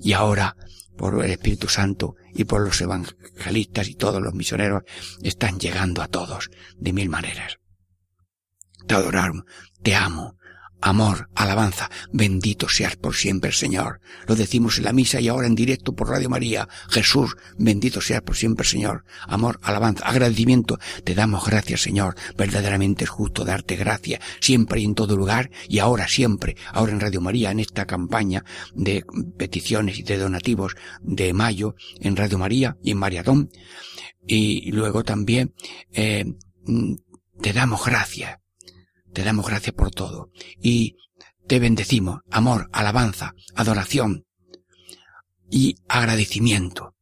[0.00, 0.56] y ahora,
[0.96, 4.82] por el Espíritu Santo y por los evangelistas y todos los misioneros,
[5.22, 7.58] están llegando a todos de mil maneras.
[8.86, 9.46] Te adoraron,
[9.82, 10.36] te amo,
[10.82, 14.00] amor, alabanza, bendito seas por siempre, Señor.
[14.26, 16.68] Lo decimos en la misa y ahora en directo por Radio María.
[16.90, 19.04] Jesús, bendito seas por siempre, Señor.
[19.26, 20.78] Amor, alabanza, agradecimiento.
[21.04, 22.16] Te damos gracias, Señor.
[22.36, 27.00] Verdaderamente es justo darte gracias siempre y en todo lugar y ahora siempre, ahora en
[27.00, 29.04] Radio María, en esta campaña de
[29.38, 33.50] peticiones y de donativos de mayo en Radio María y en Mariadón.
[34.26, 35.54] Y luego también,
[35.92, 36.24] eh,
[36.66, 36.94] mm,
[37.40, 38.41] te damos gracias
[39.12, 40.96] te damos gracias por todo y
[41.46, 44.24] te bendecimos, amor, alabanza, adoración
[45.50, 46.94] y agradecimiento.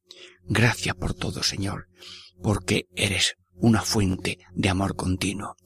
[0.44, 1.86] Gracias por todo, Señor,
[2.42, 5.56] porque eres una fuente de amor continuo.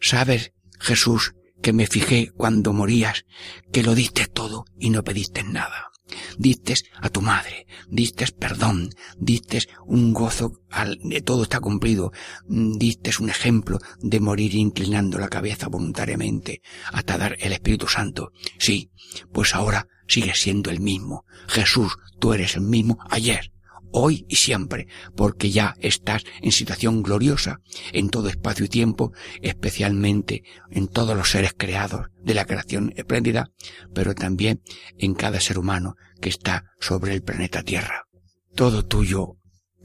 [0.00, 3.24] Sabes, Jesús, que me fijé cuando morías,
[3.72, 5.90] que lo diste todo y no pediste nada
[6.38, 12.12] diste a tu madre, diste perdón, diste un gozo, al, de todo está cumplido,
[12.48, 18.32] diste un ejemplo de morir inclinando la cabeza voluntariamente hasta dar el Espíritu Santo.
[18.58, 18.90] Sí,
[19.32, 21.24] pues ahora sigues siendo el mismo.
[21.48, 23.52] Jesús, tú eres el mismo ayer,
[23.92, 27.60] hoy y siempre, porque ya estás en situación gloriosa
[27.92, 33.50] en todo espacio y tiempo, especialmente en todos los seres creados de la creación espléndida,
[33.94, 34.62] pero también
[34.98, 38.06] en cada ser humano que está sobre el planeta Tierra.
[38.54, 39.36] Todo tuyo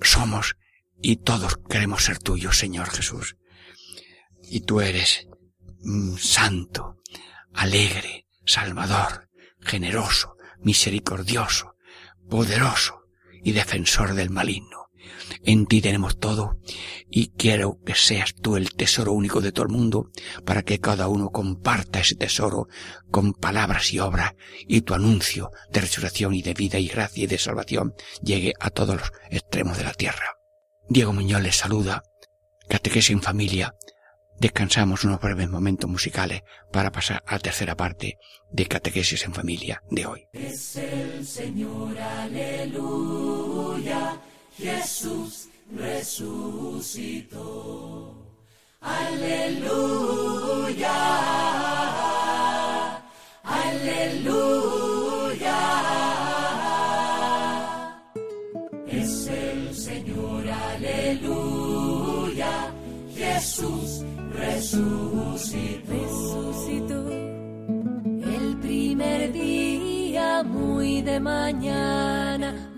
[0.02, 0.56] somos
[1.02, 3.38] y todos queremos ser tuyos, Señor Jesús.
[4.44, 5.28] Y tú eres
[5.82, 7.02] mm, santo,
[7.54, 11.76] alegre, salvador, generoso, misericordioso,
[12.30, 13.01] poderoso,
[13.44, 14.82] y defensor del maligno.
[15.44, 16.60] En ti tenemos todo
[17.10, 20.12] y quiero que seas tú el tesoro único de todo el mundo
[20.46, 22.68] para que cada uno comparta ese tesoro
[23.10, 24.34] con palabras y obras
[24.68, 28.70] y tu anuncio de resurrección y de vida y gracia y de salvación llegue a
[28.70, 30.38] todos los extremos de la tierra.
[30.90, 32.04] Diego Muñoz les saluda,
[32.70, 33.76] catequesis en familia.
[34.40, 38.18] Descansamos unos breves momentos musicales para pasar a la tercera parte
[38.52, 40.28] de catequesis en familia de hoy.
[44.62, 47.42] Jesús resucitó.
[48.80, 49.40] Aleluya,
[53.44, 54.52] aleluya.
[58.88, 61.12] Es el Señor, aleluya,
[63.16, 65.82] Jesús resucitó.
[68.24, 72.21] resucitó primer día, muy de mañana,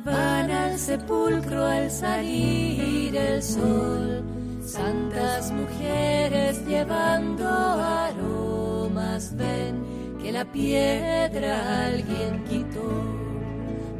[0.05, 4.23] van al sepulcro al salir el sol.
[4.65, 12.89] Santas mujeres llevando aromas, ven que la piedra alguien quitó.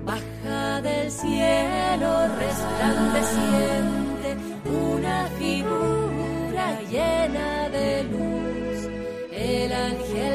[0.05, 8.89] Baja del cielo resplandeciente una figura llena de luz.
[9.31, 10.32] El ángel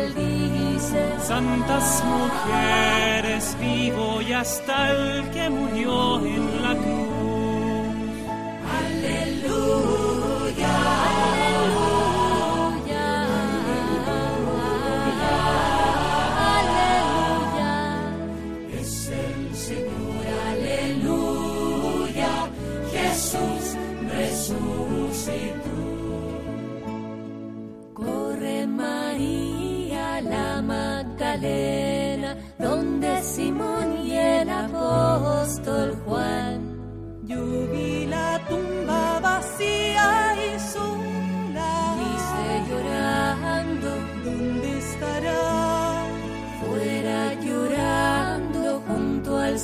[1.23, 7.18] Santas mujeres, vivo y hasta el que murió en la cruz.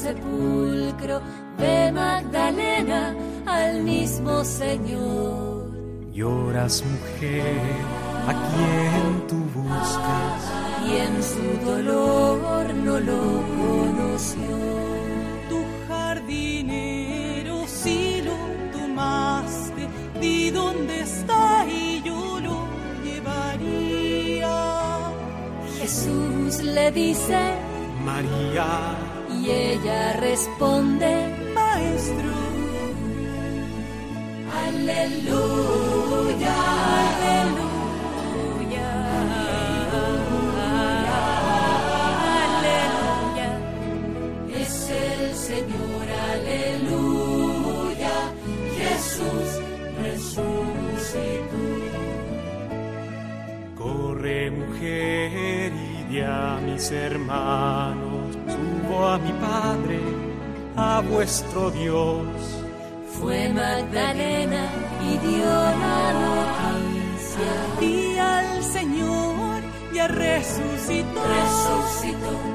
[0.05, 1.17] Sepulcro,
[1.59, 3.03] ve Magdalena
[3.47, 5.73] al mismo Señor.
[6.13, 7.75] Lloras mujer,
[8.31, 10.43] a quien tú buscas.
[10.89, 13.23] Y en su dolor no lo
[13.63, 14.55] conoció.
[15.51, 18.39] Tu jardinero si lo
[18.77, 19.83] tomaste,
[20.21, 22.59] di dónde está y yo lo
[23.05, 24.55] llevaría.
[25.79, 27.41] Jesús le dice
[28.05, 28.69] María,
[29.45, 31.11] y ella responde,
[31.55, 32.33] Maestro,
[34.67, 36.55] aleluya,
[37.11, 38.89] aleluya,
[42.47, 43.49] aleluya.
[44.63, 48.17] Es el Señor, aleluya.
[48.79, 49.49] Jesús
[50.03, 51.65] resucitó.
[53.77, 58.14] corre mujer y di a mis hermanos,
[58.65, 60.01] subo a mi Padre,
[60.77, 62.27] a vuestro Dios.
[63.21, 64.67] Fue Magdalena
[65.03, 65.47] y dio
[65.85, 67.55] la noticia.
[67.81, 69.63] di al Señor,
[69.93, 71.21] ya resucitó.
[71.23, 72.54] resucitó.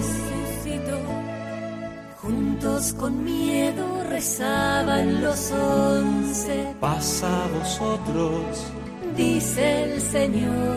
[0.00, 0.98] Resucitó.
[2.22, 6.74] Juntos con miedo rezaban los once.
[6.80, 8.42] Pasa a vosotros,
[9.16, 10.76] Dice el Señor.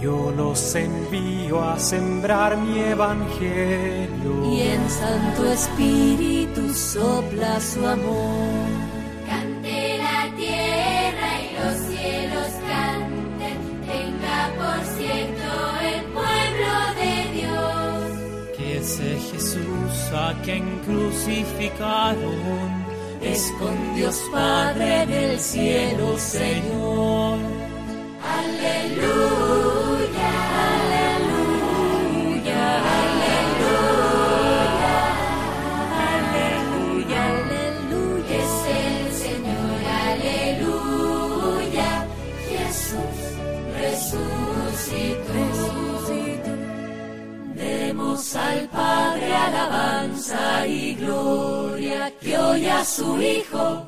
[0.00, 4.44] yo los envío a sembrar mi evangelio.
[4.52, 8.65] y en Santo Espíritu sopla su amor.
[20.26, 22.84] A quien crucificaron
[23.22, 27.38] Es con Dios Padre del cielo, Señor.
[28.38, 30.95] Aleluya, Aleluya,
[48.16, 53.86] Demos al Padre alabanza y gloria, que hoy a su Hijo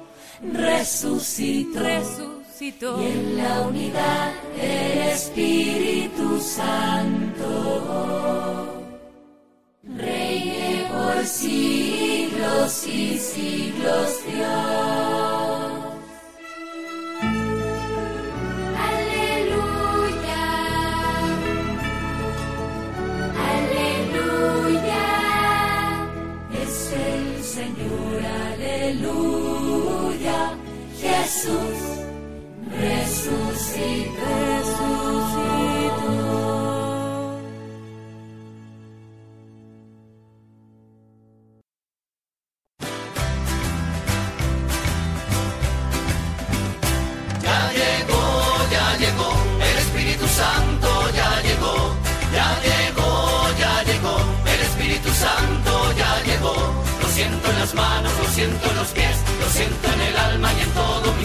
[0.53, 1.81] resucitó.
[1.81, 3.03] resucitó.
[3.03, 7.47] Y en la unidad del Espíritu Santo
[9.83, 15.18] reine por siglos y siglos Dios.
[28.89, 30.57] Aleluya.
[31.01, 31.79] Jesús
[32.81, 34.19] resucitó.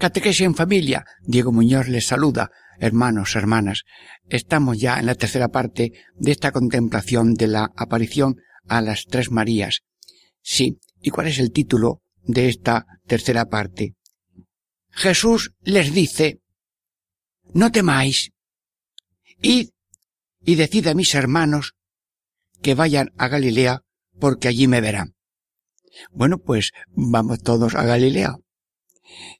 [0.00, 1.04] Catequesia en familia.
[1.20, 2.50] Diego Muñoz les saluda.
[2.78, 3.84] Hermanos, hermanas,
[4.30, 8.36] estamos ya en la tercera parte de esta contemplación de la aparición
[8.66, 9.82] a las tres Marías.
[10.40, 13.94] Sí, ¿y cuál es el título de esta tercera parte?
[14.88, 16.40] Jesús les dice,
[17.52, 18.32] no temáis,
[19.42, 19.68] id
[20.42, 21.74] y decid a mis hermanos
[22.62, 23.82] que vayan a Galilea
[24.18, 25.14] porque allí me verán.
[26.10, 28.38] Bueno, pues vamos todos a Galilea.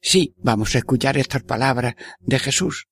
[0.01, 2.89] Sí, vamos a escuchar estas palabras de Jesús.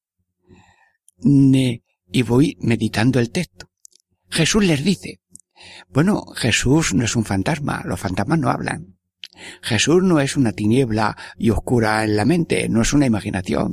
[1.21, 3.71] y voy meditando el texto.
[4.31, 5.21] Jesús les dice,
[5.89, 8.98] bueno, Jesús no es un fantasma, los fantasmas no hablan.
[9.63, 13.73] Jesús no es una tiniebla y oscura en la mente, no es una imaginación,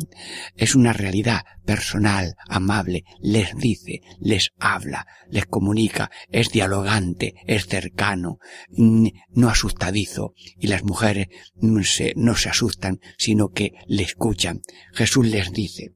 [0.55, 8.39] es una realidad personal, amable, les dice, les habla, les comunica, es dialogante, es cercano,
[8.69, 12.13] no asustadizo, y las mujeres no se,
[12.49, 14.61] asustan, sino que le escuchan.
[14.93, 15.93] Jesús les dice,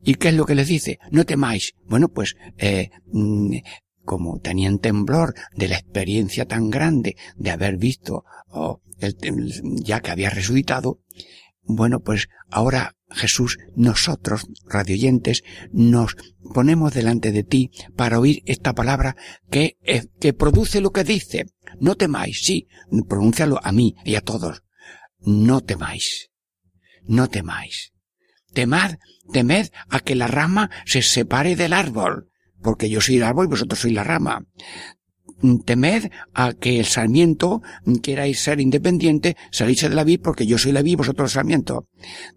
[0.00, 1.00] ¿Y qué es lo que les dice?
[1.10, 1.74] No temáis.
[1.84, 2.90] Bueno, pues eh,
[4.08, 8.80] como tenían temblor de la experiencia tan grande de haber visto oh,
[9.60, 11.00] ya que había resucitado,
[11.62, 16.16] bueno, pues ahora Jesús, nosotros, radioyentes, nos
[16.54, 19.16] ponemos delante de ti para oír esta palabra
[19.50, 21.46] que, eh, que produce lo que dice.
[21.80, 22.68] No temáis, sí,
[23.08, 24.62] pronúncialo a mí y a todos.
[25.20, 26.30] No temáis.
[27.04, 27.92] No temáis.
[28.52, 28.96] Temad,
[29.32, 32.28] temed a que la rama se separe del árbol
[32.62, 34.44] porque yo soy el árbol y vosotros sois la rama.
[35.64, 37.62] Temed a que el sarmiento
[38.02, 41.86] queráis ser independiente, salirse de la vid porque yo soy la vid vosotros el sarmiento.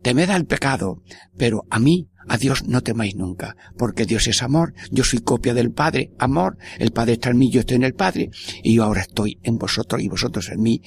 [0.01, 1.01] Temed al pecado,
[1.37, 5.53] pero a mí, a Dios no temáis nunca, porque Dios es amor, yo soy copia
[5.53, 8.29] del Padre, amor, el Padre está en mí, yo estoy en el Padre,
[8.63, 10.81] y yo ahora estoy en vosotros y vosotros en mí,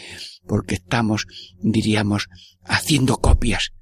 [0.46, 1.26] porque estamos,
[1.60, 2.28] diríamos,
[2.64, 3.72] haciendo copias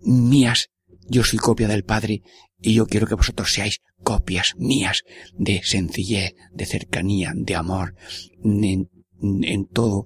[0.00, 0.68] mías,
[1.08, 2.22] yo soy copia del Padre
[2.60, 5.04] y yo quiero que vosotros seáis copias mías
[5.34, 7.94] de sencillez, de cercanía, de amor,
[8.42, 10.04] en, todo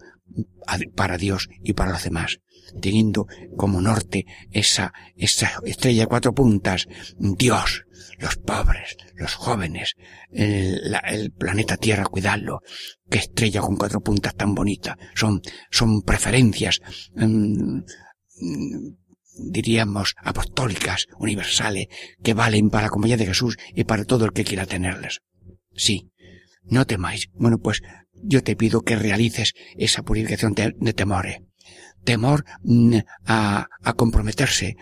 [0.94, 2.40] para Dios y para los demás,
[2.80, 3.26] teniendo
[3.56, 6.88] como norte esa, esa estrella de cuatro puntas,
[7.18, 7.84] Dios,
[8.18, 9.94] los pobres, los jóvenes,
[10.30, 12.60] el, planeta Tierra, cuidarlo.
[13.10, 14.96] Qué estrella con cuatro puntas tan bonita.
[15.14, 16.80] Son, son preferencias,
[17.14, 17.80] mm,
[19.34, 21.86] diríamos, apostólicas, universales,
[22.22, 25.20] que valen para la compañía de Jesús y para todo el que quiera tenerlas.
[25.74, 26.10] Sí,
[26.64, 27.28] no temáis.
[27.34, 27.82] Bueno, pues
[28.14, 31.38] yo te pido que realices esa purificación de, temores.
[32.04, 34.76] Temor mm, a, a comprometerse,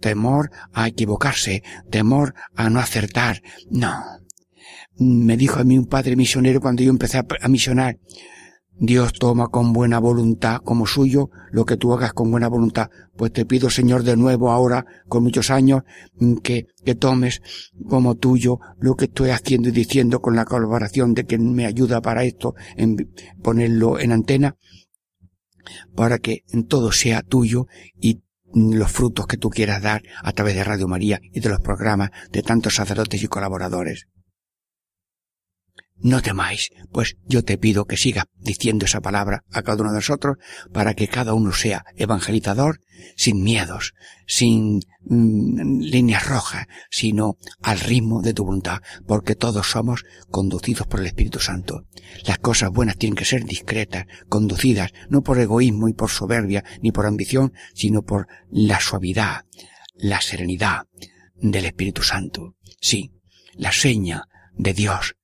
[0.00, 3.40] temor a equivocarse, temor a no acertar.
[3.70, 4.02] No.
[4.98, 7.98] Me dijo a mí un padre misionero cuando yo empecé a misionar,
[8.78, 12.90] Dios toma con buena voluntad como suyo lo que tú hagas con buena voluntad.
[13.16, 15.82] Pues te pido, Señor, de nuevo ahora, con muchos años,
[16.18, 17.40] mm, que, que tomes
[17.88, 22.02] como tuyo lo que estoy haciendo y diciendo con la colaboración de quien me ayuda
[22.02, 23.12] para esto, en
[23.42, 24.56] ponerlo en antena,
[25.94, 27.66] para que todo sea tuyo
[27.98, 28.22] y
[28.54, 32.10] los frutos que tú quieras dar a través de Radio María y de los programas
[32.30, 34.06] de tantos sacerdotes y colaboradores.
[35.98, 39.98] No temáis, pues yo te pido que sigas diciendo esa palabra a cada uno de
[39.98, 40.36] nosotros
[40.72, 42.80] para que cada uno sea evangelizador
[43.16, 43.94] sin miedos,
[44.26, 51.00] sin mm, líneas rojas, sino al ritmo de tu voluntad, porque todos somos conducidos por
[51.00, 51.86] el Espíritu Santo.
[52.24, 56.92] Las cosas buenas tienen que ser discretas, conducidas no por egoísmo y por soberbia ni
[56.92, 59.44] por ambición, sino por la suavidad,
[59.94, 60.82] la serenidad
[61.36, 62.54] del Espíritu Santo.
[62.80, 63.12] Sí,
[63.54, 64.24] la seña
[64.54, 65.15] de Dios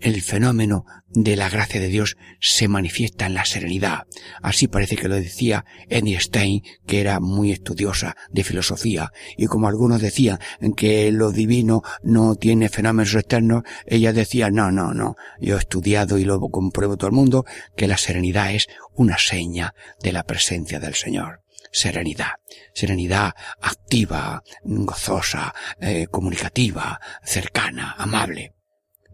[0.00, 4.04] el fenómeno de la gracia de Dios se manifiesta en la serenidad.
[4.42, 9.68] Así parece que lo decía Edith Stein, que era muy estudiosa de filosofía, y como
[9.68, 10.38] algunos decían
[10.76, 16.18] que lo divino no tiene fenómenos externos, ella decía, no, no, no, yo he estudiado
[16.18, 17.44] y lo compruebo todo el mundo,
[17.76, 22.32] que la serenidad es una seña de la presencia del Señor serenidad.
[22.74, 28.54] Serenidad activa, gozosa, eh, comunicativa, cercana, amable.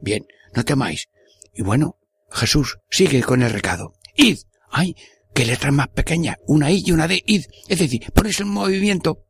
[0.00, 0.24] Bien,
[0.54, 1.08] no temáis.
[1.54, 1.98] Y bueno,
[2.30, 3.94] Jesús sigue con el recado.
[4.16, 4.38] Id.
[4.70, 4.96] Ay,
[5.32, 6.36] qué letras más pequeñas.
[6.46, 7.22] Una I y una D.
[7.26, 7.44] Id.
[7.68, 9.24] Es decir, pones en movimiento.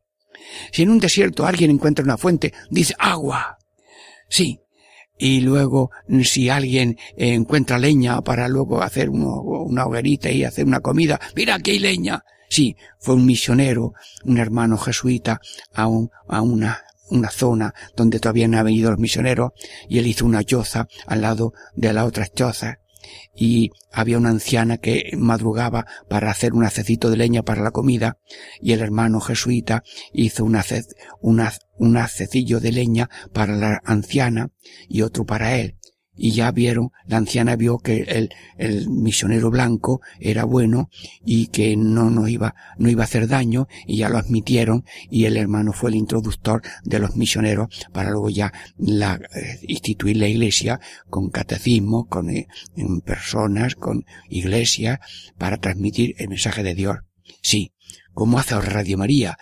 [0.71, 3.57] Si en un desierto alguien encuentra una fuente, dice agua.
[4.29, 4.59] Sí.
[5.17, 5.91] Y luego,
[6.23, 11.71] si alguien encuentra leña para luego hacer una hoguerita y hacer una comida, mira aquí
[11.71, 12.23] hay leña.
[12.49, 15.39] Sí, fue un misionero, un hermano jesuita,
[15.73, 19.51] a, un, a una una zona donde todavía no han venido los misioneros
[19.87, 22.79] y él hizo una choza al lado de la otra choza.
[23.35, 28.17] Y había una anciana que madrugaba para hacer un acecito de leña para la comida
[28.59, 30.59] y el hermano jesuita hizo un,
[31.21, 34.49] un acecillo de leña para la anciana
[34.89, 35.77] y otro para él
[36.17, 40.89] y ya vieron, la anciana vio que el, el, misionero blanco era bueno
[41.25, 45.25] y que no nos iba, no iba a hacer daño y ya lo admitieron y
[45.25, 50.27] el hermano fue el introductor de los misioneros para luego ya la, eh, instituir la
[50.27, 52.47] iglesia con catecismo, con eh,
[53.03, 55.01] personas, con iglesia
[55.37, 56.97] para transmitir el mensaje de Dios.
[57.41, 57.74] Sí,
[58.15, 59.37] como hace Radio María,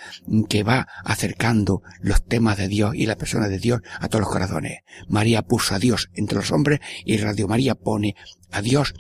[0.50, 4.32] que va acercando los temas de Dios y la persona de Dios a todos los
[4.32, 4.80] corazones.
[5.08, 8.16] María puso a Dios entre los hombres y Radio María pone
[8.52, 8.94] a Dios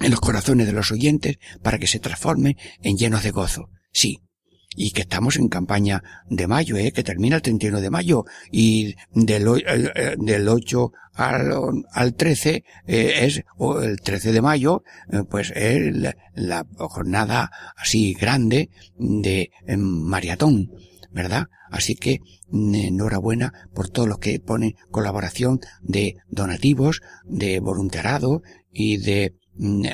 [0.00, 3.68] en los corazones de los oyentes para que se transforme en llenos de gozo.
[3.92, 4.20] Sí,
[4.76, 6.92] y que estamos en campaña de mayo, ¿eh?
[6.92, 11.52] que termina el 31 de mayo y del, eh, del 8 al,
[11.92, 15.94] al 13 eh, es o el 13 de mayo eh, pues es
[16.34, 20.70] la, jornada así grande de maratón
[21.12, 21.48] ¿verdad?
[21.70, 22.20] Así que
[22.50, 28.42] enhorabuena por todos los que ponen colaboración de donativos, de voluntariado
[28.72, 29.41] y de Mm,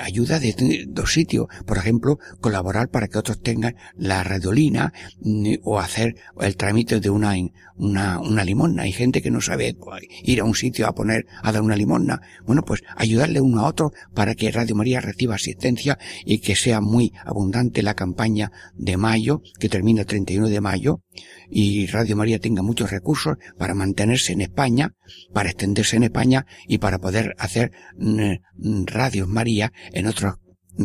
[0.01, 1.47] ayuda de dos sitios.
[1.67, 7.11] Por ejemplo, colaborar para que otros tengan la redolina mm, o hacer el trámite de
[7.11, 7.35] una,
[7.77, 8.83] una, una limosna.
[8.83, 9.77] Hay gente que no sabe
[10.23, 12.21] ir a un sitio a poner, a dar una limosna.
[12.47, 16.81] Bueno, pues ayudarle uno a otro para que Radio María reciba asistencia y que sea
[16.81, 21.03] muy abundante la campaña de mayo, que termina el 31 de mayo,
[21.51, 24.95] y Radio María tenga muchos recursos para mantenerse en España,
[25.33, 30.35] para extenderse en España y para poder hacer mm, radios María en otros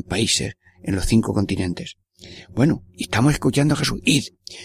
[0.08, 1.98] países, en los cinco continentes.
[2.54, 4.00] Bueno, estamos escuchando a Jesús.
[4.06, 4.24] Id,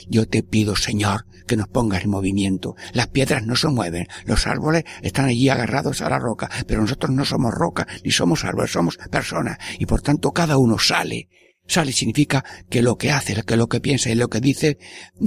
[0.09, 2.77] yo te pido, Señor, que nos pongas en movimiento.
[2.93, 7.11] Las piedras no se mueven, los árboles están allí agarrados a la roca, pero nosotros
[7.13, 11.29] no somos roca, ni somos árboles, somos personas, y por tanto cada uno sale
[11.69, 14.79] Sale significa que lo que hace, que lo que piensa y lo que dice,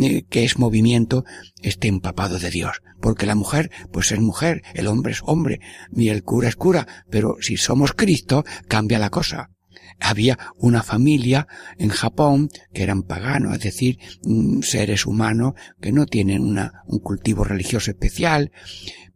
[0.02, 1.24] eh, que es movimiento,
[1.62, 2.82] esté empapado de Dios.
[3.00, 5.62] Porque la mujer, pues es mujer, el hombre es hombre,
[5.96, 9.52] y el cura es cura, pero si somos Cristo, cambia la cosa.
[10.00, 16.08] Había una familia en Japón que eran paganos, es decir, mm, seres humanos que no
[16.08, 18.52] tienen una, un cultivo religioso especial,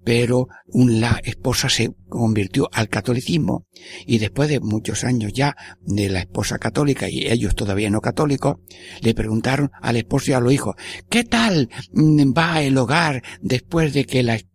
[0.05, 3.65] pero la esposa se convirtió al catolicismo
[4.05, 8.57] y después de muchos años ya de la esposa católica y ellos todavía no católicos,
[9.01, 10.75] le preguntaron al esposo y a los hijos,
[11.09, 14.54] ¿qué tal va el hogar después de que la esposa,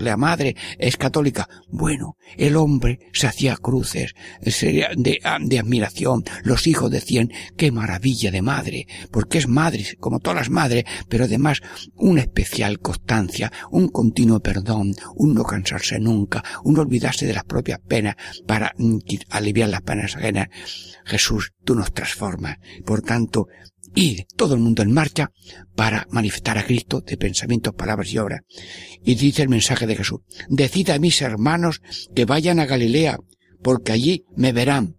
[0.00, 1.48] la madre, es católica.
[1.68, 6.24] Bueno, el hombre se hacía cruces de, de admiración.
[6.44, 11.24] Los hijos decían, qué maravilla de madre, porque es madre, como todas las madres, pero
[11.24, 11.60] además
[11.96, 17.80] una especial constancia, un continuo perdón, un no cansarse nunca, un olvidarse de las propias
[17.80, 18.98] penas para mm,
[19.30, 20.48] aliviar las penas ajenas.
[21.04, 22.58] Jesús, tú nos transformas.
[22.84, 23.48] Por tanto,
[24.00, 25.32] y todo el mundo en marcha
[25.74, 28.42] para manifestar a Cristo de pensamientos, palabras y obras.
[29.04, 31.82] Y dice el mensaje de Jesús, decid a mis hermanos
[32.14, 33.18] que vayan a Galilea,
[33.60, 34.98] porque allí me verán.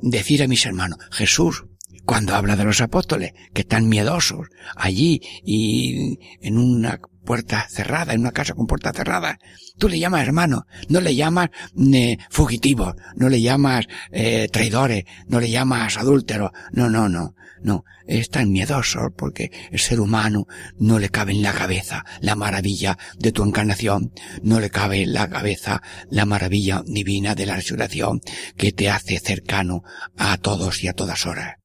[0.00, 1.66] Decir a mis hermanos, Jesús,
[2.06, 8.20] cuando habla de los apóstoles, que están miedosos allí y en una puerta cerrada, en
[8.20, 9.38] una casa con puerta cerrada.
[9.78, 11.50] Tú le llamas hermano, no le llamas
[11.92, 17.84] eh, fugitivos, no le llamas eh, traidores, no le llamas adúlteros, no, no, no, no.
[18.06, 20.46] Es tan miedoso porque el ser humano
[20.78, 24.12] no le cabe en la cabeza la maravilla de tu encarnación,
[24.42, 28.20] no le cabe en la cabeza la maravilla divina de la resurrección
[28.56, 29.82] que te hace cercano
[30.18, 31.56] a todos y a todas horas.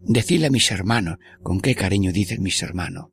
[0.00, 3.06] Decirle a mis hermanos, con qué cariño dices mis hermanos,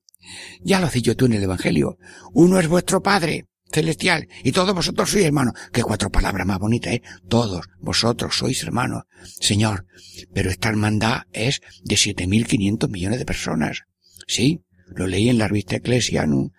[0.61, 1.97] ya lo has dicho tú en el Evangelio.
[2.33, 5.53] Uno es vuestro Padre celestial y todos vosotros sois hermanos.
[5.71, 7.01] Qué cuatro palabras más bonitas, ¿eh?
[7.27, 9.03] Todos vosotros sois hermanos.
[9.39, 9.85] Señor,
[10.33, 13.81] pero esta hermandad es de 7.500 millones de personas.
[14.27, 16.53] Sí, lo leí en la revista Eclesia, en un,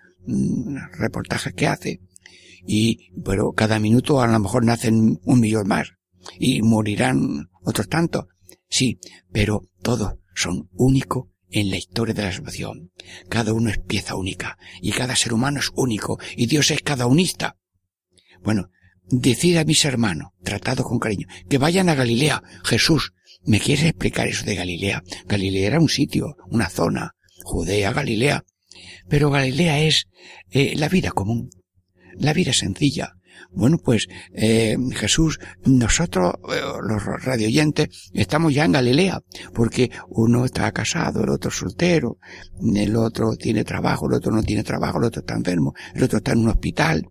[0.98, 2.00] reportaje que hace.
[2.66, 5.92] Y, pero cada minuto a lo mejor nacen un millón más.
[6.38, 8.26] Y morirán otros tantos.
[8.68, 8.98] Sí,
[9.30, 11.28] pero todos son únicos
[11.60, 12.92] en la historia de la salvación.
[13.30, 17.06] Cada uno es pieza única y cada ser humano es único y Dios es cada
[17.06, 17.56] unista.
[18.42, 18.70] Bueno,
[19.08, 22.42] decid a mis hermanos, tratado con cariño, que vayan a Galilea.
[22.62, 25.02] Jesús, ¿me quieres explicar eso de Galilea?
[25.26, 27.14] Galilea era un sitio, una zona.
[27.42, 28.44] Judea, Galilea.
[29.08, 30.08] Pero Galilea es
[30.50, 31.48] eh, la vida común,
[32.18, 33.15] la vida sencilla,
[33.56, 39.22] bueno, pues eh, Jesús, nosotros, eh, los radioyentes, estamos ya en Galilea,
[39.54, 42.18] porque uno está casado, el otro soltero,
[42.74, 46.18] el otro tiene trabajo, el otro no tiene trabajo, el otro está enfermo, el otro
[46.18, 47.08] está en un hospital.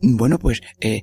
[0.00, 1.02] Bueno, pues, eh,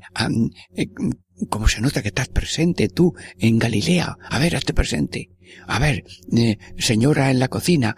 [1.49, 4.17] como se nota que estás presente tú en Galilea.
[4.29, 5.29] A ver, hazte presente.
[5.65, 6.03] A ver,
[6.35, 7.95] eh, señora en la cocina,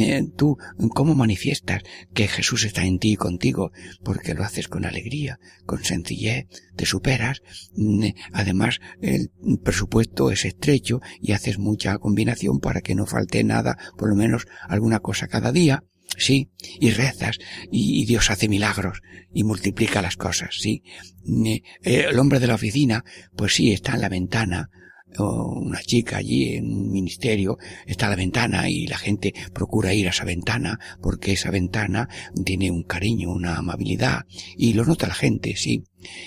[0.00, 0.56] eh, tú,
[0.94, 1.82] ¿cómo manifiestas
[2.12, 3.70] que Jesús está en ti y contigo?
[4.02, 7.42] Porque lo haces con alegría, con sencillez, te superas.
[7.76, 9.30] Eh, además, el
[9.62, 14.46] presupuesto es estrecho y haces mucha combinación para que no falte nada, por lo menos
[14.68, 15.84] alguna cosa cada día.
[16.16, 16.50] Sí,
[16.80, 17.38] y rezas,
[17.70, 19.02] y, Dios hace milagros,
[19.32, 20.82] y multiplica las cosas, sí.
[21.26, 21.62] Eh,
[22.08, 23.04] el hombre de la oficina,
[23.36, 24.70] pues sí, está en la ventana,
[25.16, 27.56] o una chica allí en un ministerio
[27.86, 32.08] está a la ventana y la gente procura ir a esa ventana porque esa ventana
[32.44, 35.84] tiene un cariño, una amabilidad y lo nota la gente, sí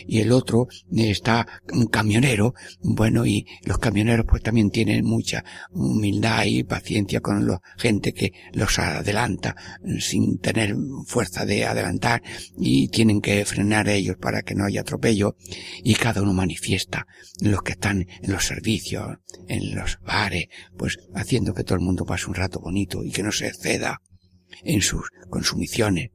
[0.08, 6.46] y el otro está un camionero, bueno, y los camioneros pues también tienen mucha humildad
[6.46, 9.56] y paciencia con la gente que los adelanta
[10.00, 12.22] sin tener fuerza de adelantar
[12.58, 15.36] y tienen que frenar ellos para que no haya atropello.
[15.84, 17.08] Y cada uno manifiesta
[17.42, 19.18] los que están en los servicios,
[19.48, 20.48] en los bares,
[20.78, 24.02] pues haciendo que todo el mundo pase un rato bonito y que no se exceda
[24.64, 26.12] en sus consumiciones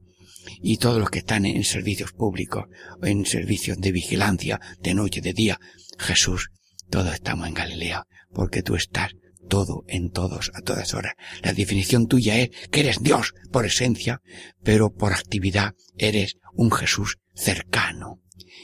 [0.61, 2.65] y todos los que están en servicios públicos,
[3.01, 5.59] en servicios de vigilancia, de noche, de día.
[5.97, 6.49] Jesús,
[6.89, 9.13] todos estamos en Galilea, porque tú estás
[9.47, 11.13] todo en todos a todas horas.
[11.41, 14.21] La definición tuya es que eres Dios por esencia,
[14.63, 18.21] pero por actividad eres un Jesús cercano,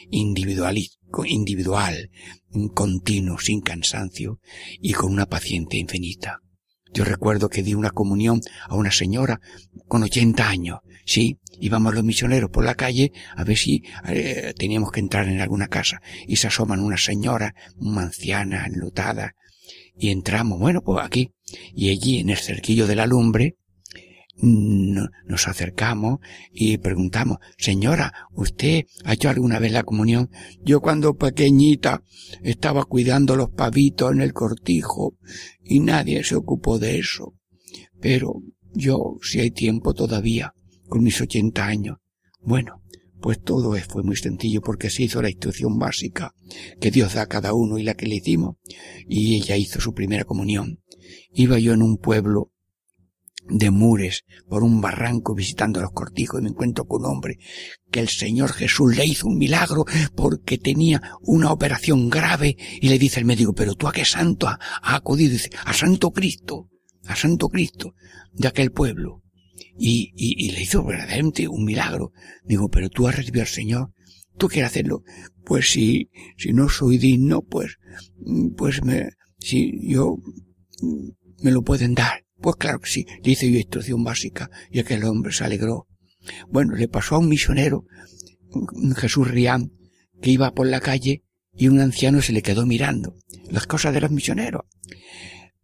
[0.10, 0.78] individual,
[1.26, 2.10] individual,
[2.74, 4.40] continuo, sin cansancio
[4.82, 6.40] y con una paciencia infinita.
[6.94, 9.42] Yo recuerdo que di una comunión a una señora
[9.88, 10.80] con 80 años.
[11.06, 15.42] Sí, íbamos los misioneros por la calle a ver si eh, teníamos que entrar en
[15.42, 16.02] alguna casa.
[16.28, 19.36] Y se asoman una señora, una anciana, enlutada.
[19.96, 21.34] Y entramos, bueno, pues aquí.
[21.76, 23.58] Y allí, en el cerquillo de la lumbre,
[24.36, 26.20] nos acercamos
[26.52, 30.32] y preguntamos, señora, ¿usted ha hecho alguna vez la comunión?
[30.64, 32.04] Yo cuando pequeñita
[32.42, 35.16] estaba cuidando los pavitos en el cortijo
[35.64, 37.36] y nadie se ocupó de eso.
[38.02, 38.42] Pero
[38.74, 40.54] yo, si hay tiempo todavía,
[40.94, 41.98] con mis ochenta años,
[42.40, 42.84] bueno,
[43.20, 46.36] pues todo fue muy sencillo porque se hizo la instrucción básica
[46.80, 48.58] que Dios da a cada uno y la que le hicimos,
[49.10, 50.84] y ella hizo su primera comunión.
[51.34, 52.52] Iba yo en un pueblo
[53.50, 57.40] de Mures por un barranco visitando los cortijos y me encuentro con un hombre
[57.90, 59.86] que el Señor Jesús le hizo un milagro
[60.16, 64.48] porque tenía una operación grave y le dice el médico, pero tú a qué santo
[64.48, 65.32] ha, acudido?
[65.32, 66.70] dice, a Santo Cristo,
[67.08, 67.96] a Santo Cristo
[68.32, 69.23] de aquel pueblo.
[69.78, 72.12] Y, y, y, le hizo verdaderamente un milagro.
[72.44, 73.92] Digo, pero tú has recibido al Señor,
[74.38, 75.04] tú quieres hacerlo.
[75.46, 77.78] Pues si, si no soy digno, pues,
[78.56, 79.10] pues me,
[79.40, 80.18] si yo,
[81.42, 82.26] me lo pueden dar.
[82.40, 85.88] Pues claro que sí, le hice yo instrucción básica y aquel hombre se alegró.
[86.50, 87.86] Bueno, le pasó a un misionero,
[88.96, 89.72] Jesús Rián,
[90.22, 91.24] que iba por la calle
[91.56, 93.16] y un anciano se le quedó mirando.
[93.50, 94.64] Las cosas de los misioneros.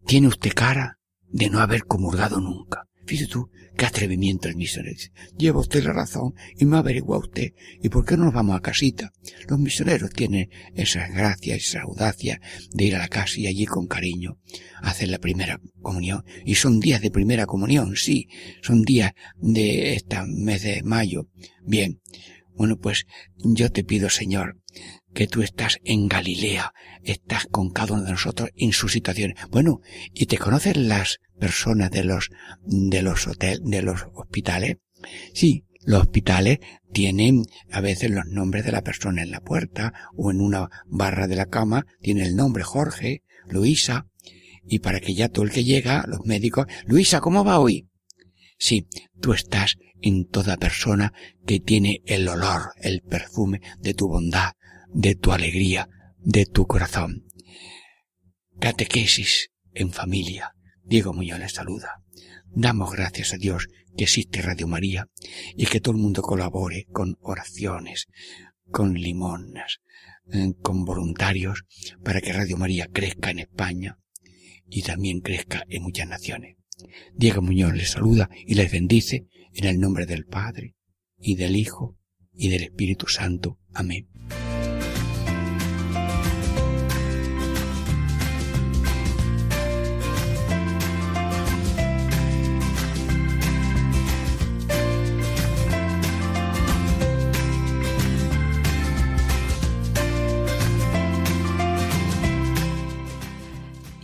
[0.06, 2.89] Tiene usted cara de no haber comulgado nunca.
[3.10, 4.96] Fíjese tú, qué atrevimiento el misionero.
[5.36, 7.54] Lleva usted la razón y me averigua usted.
[7.82, 9.12] ¿Y por qué no nos vamos a casita?
[9.48, 12.40] Los misioneros tienen esa gracia, esa audacia
[12.72, 14.38] de ir a la casa y allí con cariño
[14.84, 16.24] hacer la primera comunión.
[16.46, 18.28] Y son días de primera comunión, sí.
[18.62, 21.32] Son días de este mes de mayo.
[21.66, 22.00] Bien.
[22.54, 23.08] Bueno, pues
[23.38, 24.60] yo te pido, Señor,
[25.16, 29.34] que tú estás en Galilea, estás con cada uno de nosotros en su situación.
[29.50, 29.82] Bueno,
[30.14, 32.30] y te conocen las personas de los,
[32.62, 34.78] de los hoteles, de los hospitales.
[35.34, 36.60] Sí, los hospitales
[36.92, 41.28] tienen a veces los nombres de la persona en la puerta o en una barra
[41.28, 44.08] de la cama tiene el nombre Jorge, Luisa,
[44.66, 47.90] y para que ya todo el que llega, los médicos, Luisa, ¿cómo va hoy?
[48.58, 48.88] Sí,
[49.20, 51.14] tú estás en toda persona
[51.46, 54.52] que tiene el olor, el perfume de tu bondad,
[54.94, 57.26] de tu alegría, de tu corazón.
[58.60, 60.54] Catequesis en familia.
[60.90, 62.02] Diego Muñoz les saluda.
[62.48, 65.08] Damos gracias a Dios que existe Radio María
[65.56, 68.08] y que todo el mundo colabore con oraciones,
[68.72, 69.82] con limonas,
[70.34, 71.66] eh, con voluntarios
[72.04, 74.00] para que Radio María crezca en España
[74.68, 76.58] y también crezca en muchas naciones.
[77.14, 80.76] Diego Muñoz les saluda y les bendice en el nombre del Padre
[81.20, 82.00] y del Hijo
[82.34, 83.60] y del Espíritu Santo.
[83.76, 84.08] Amén.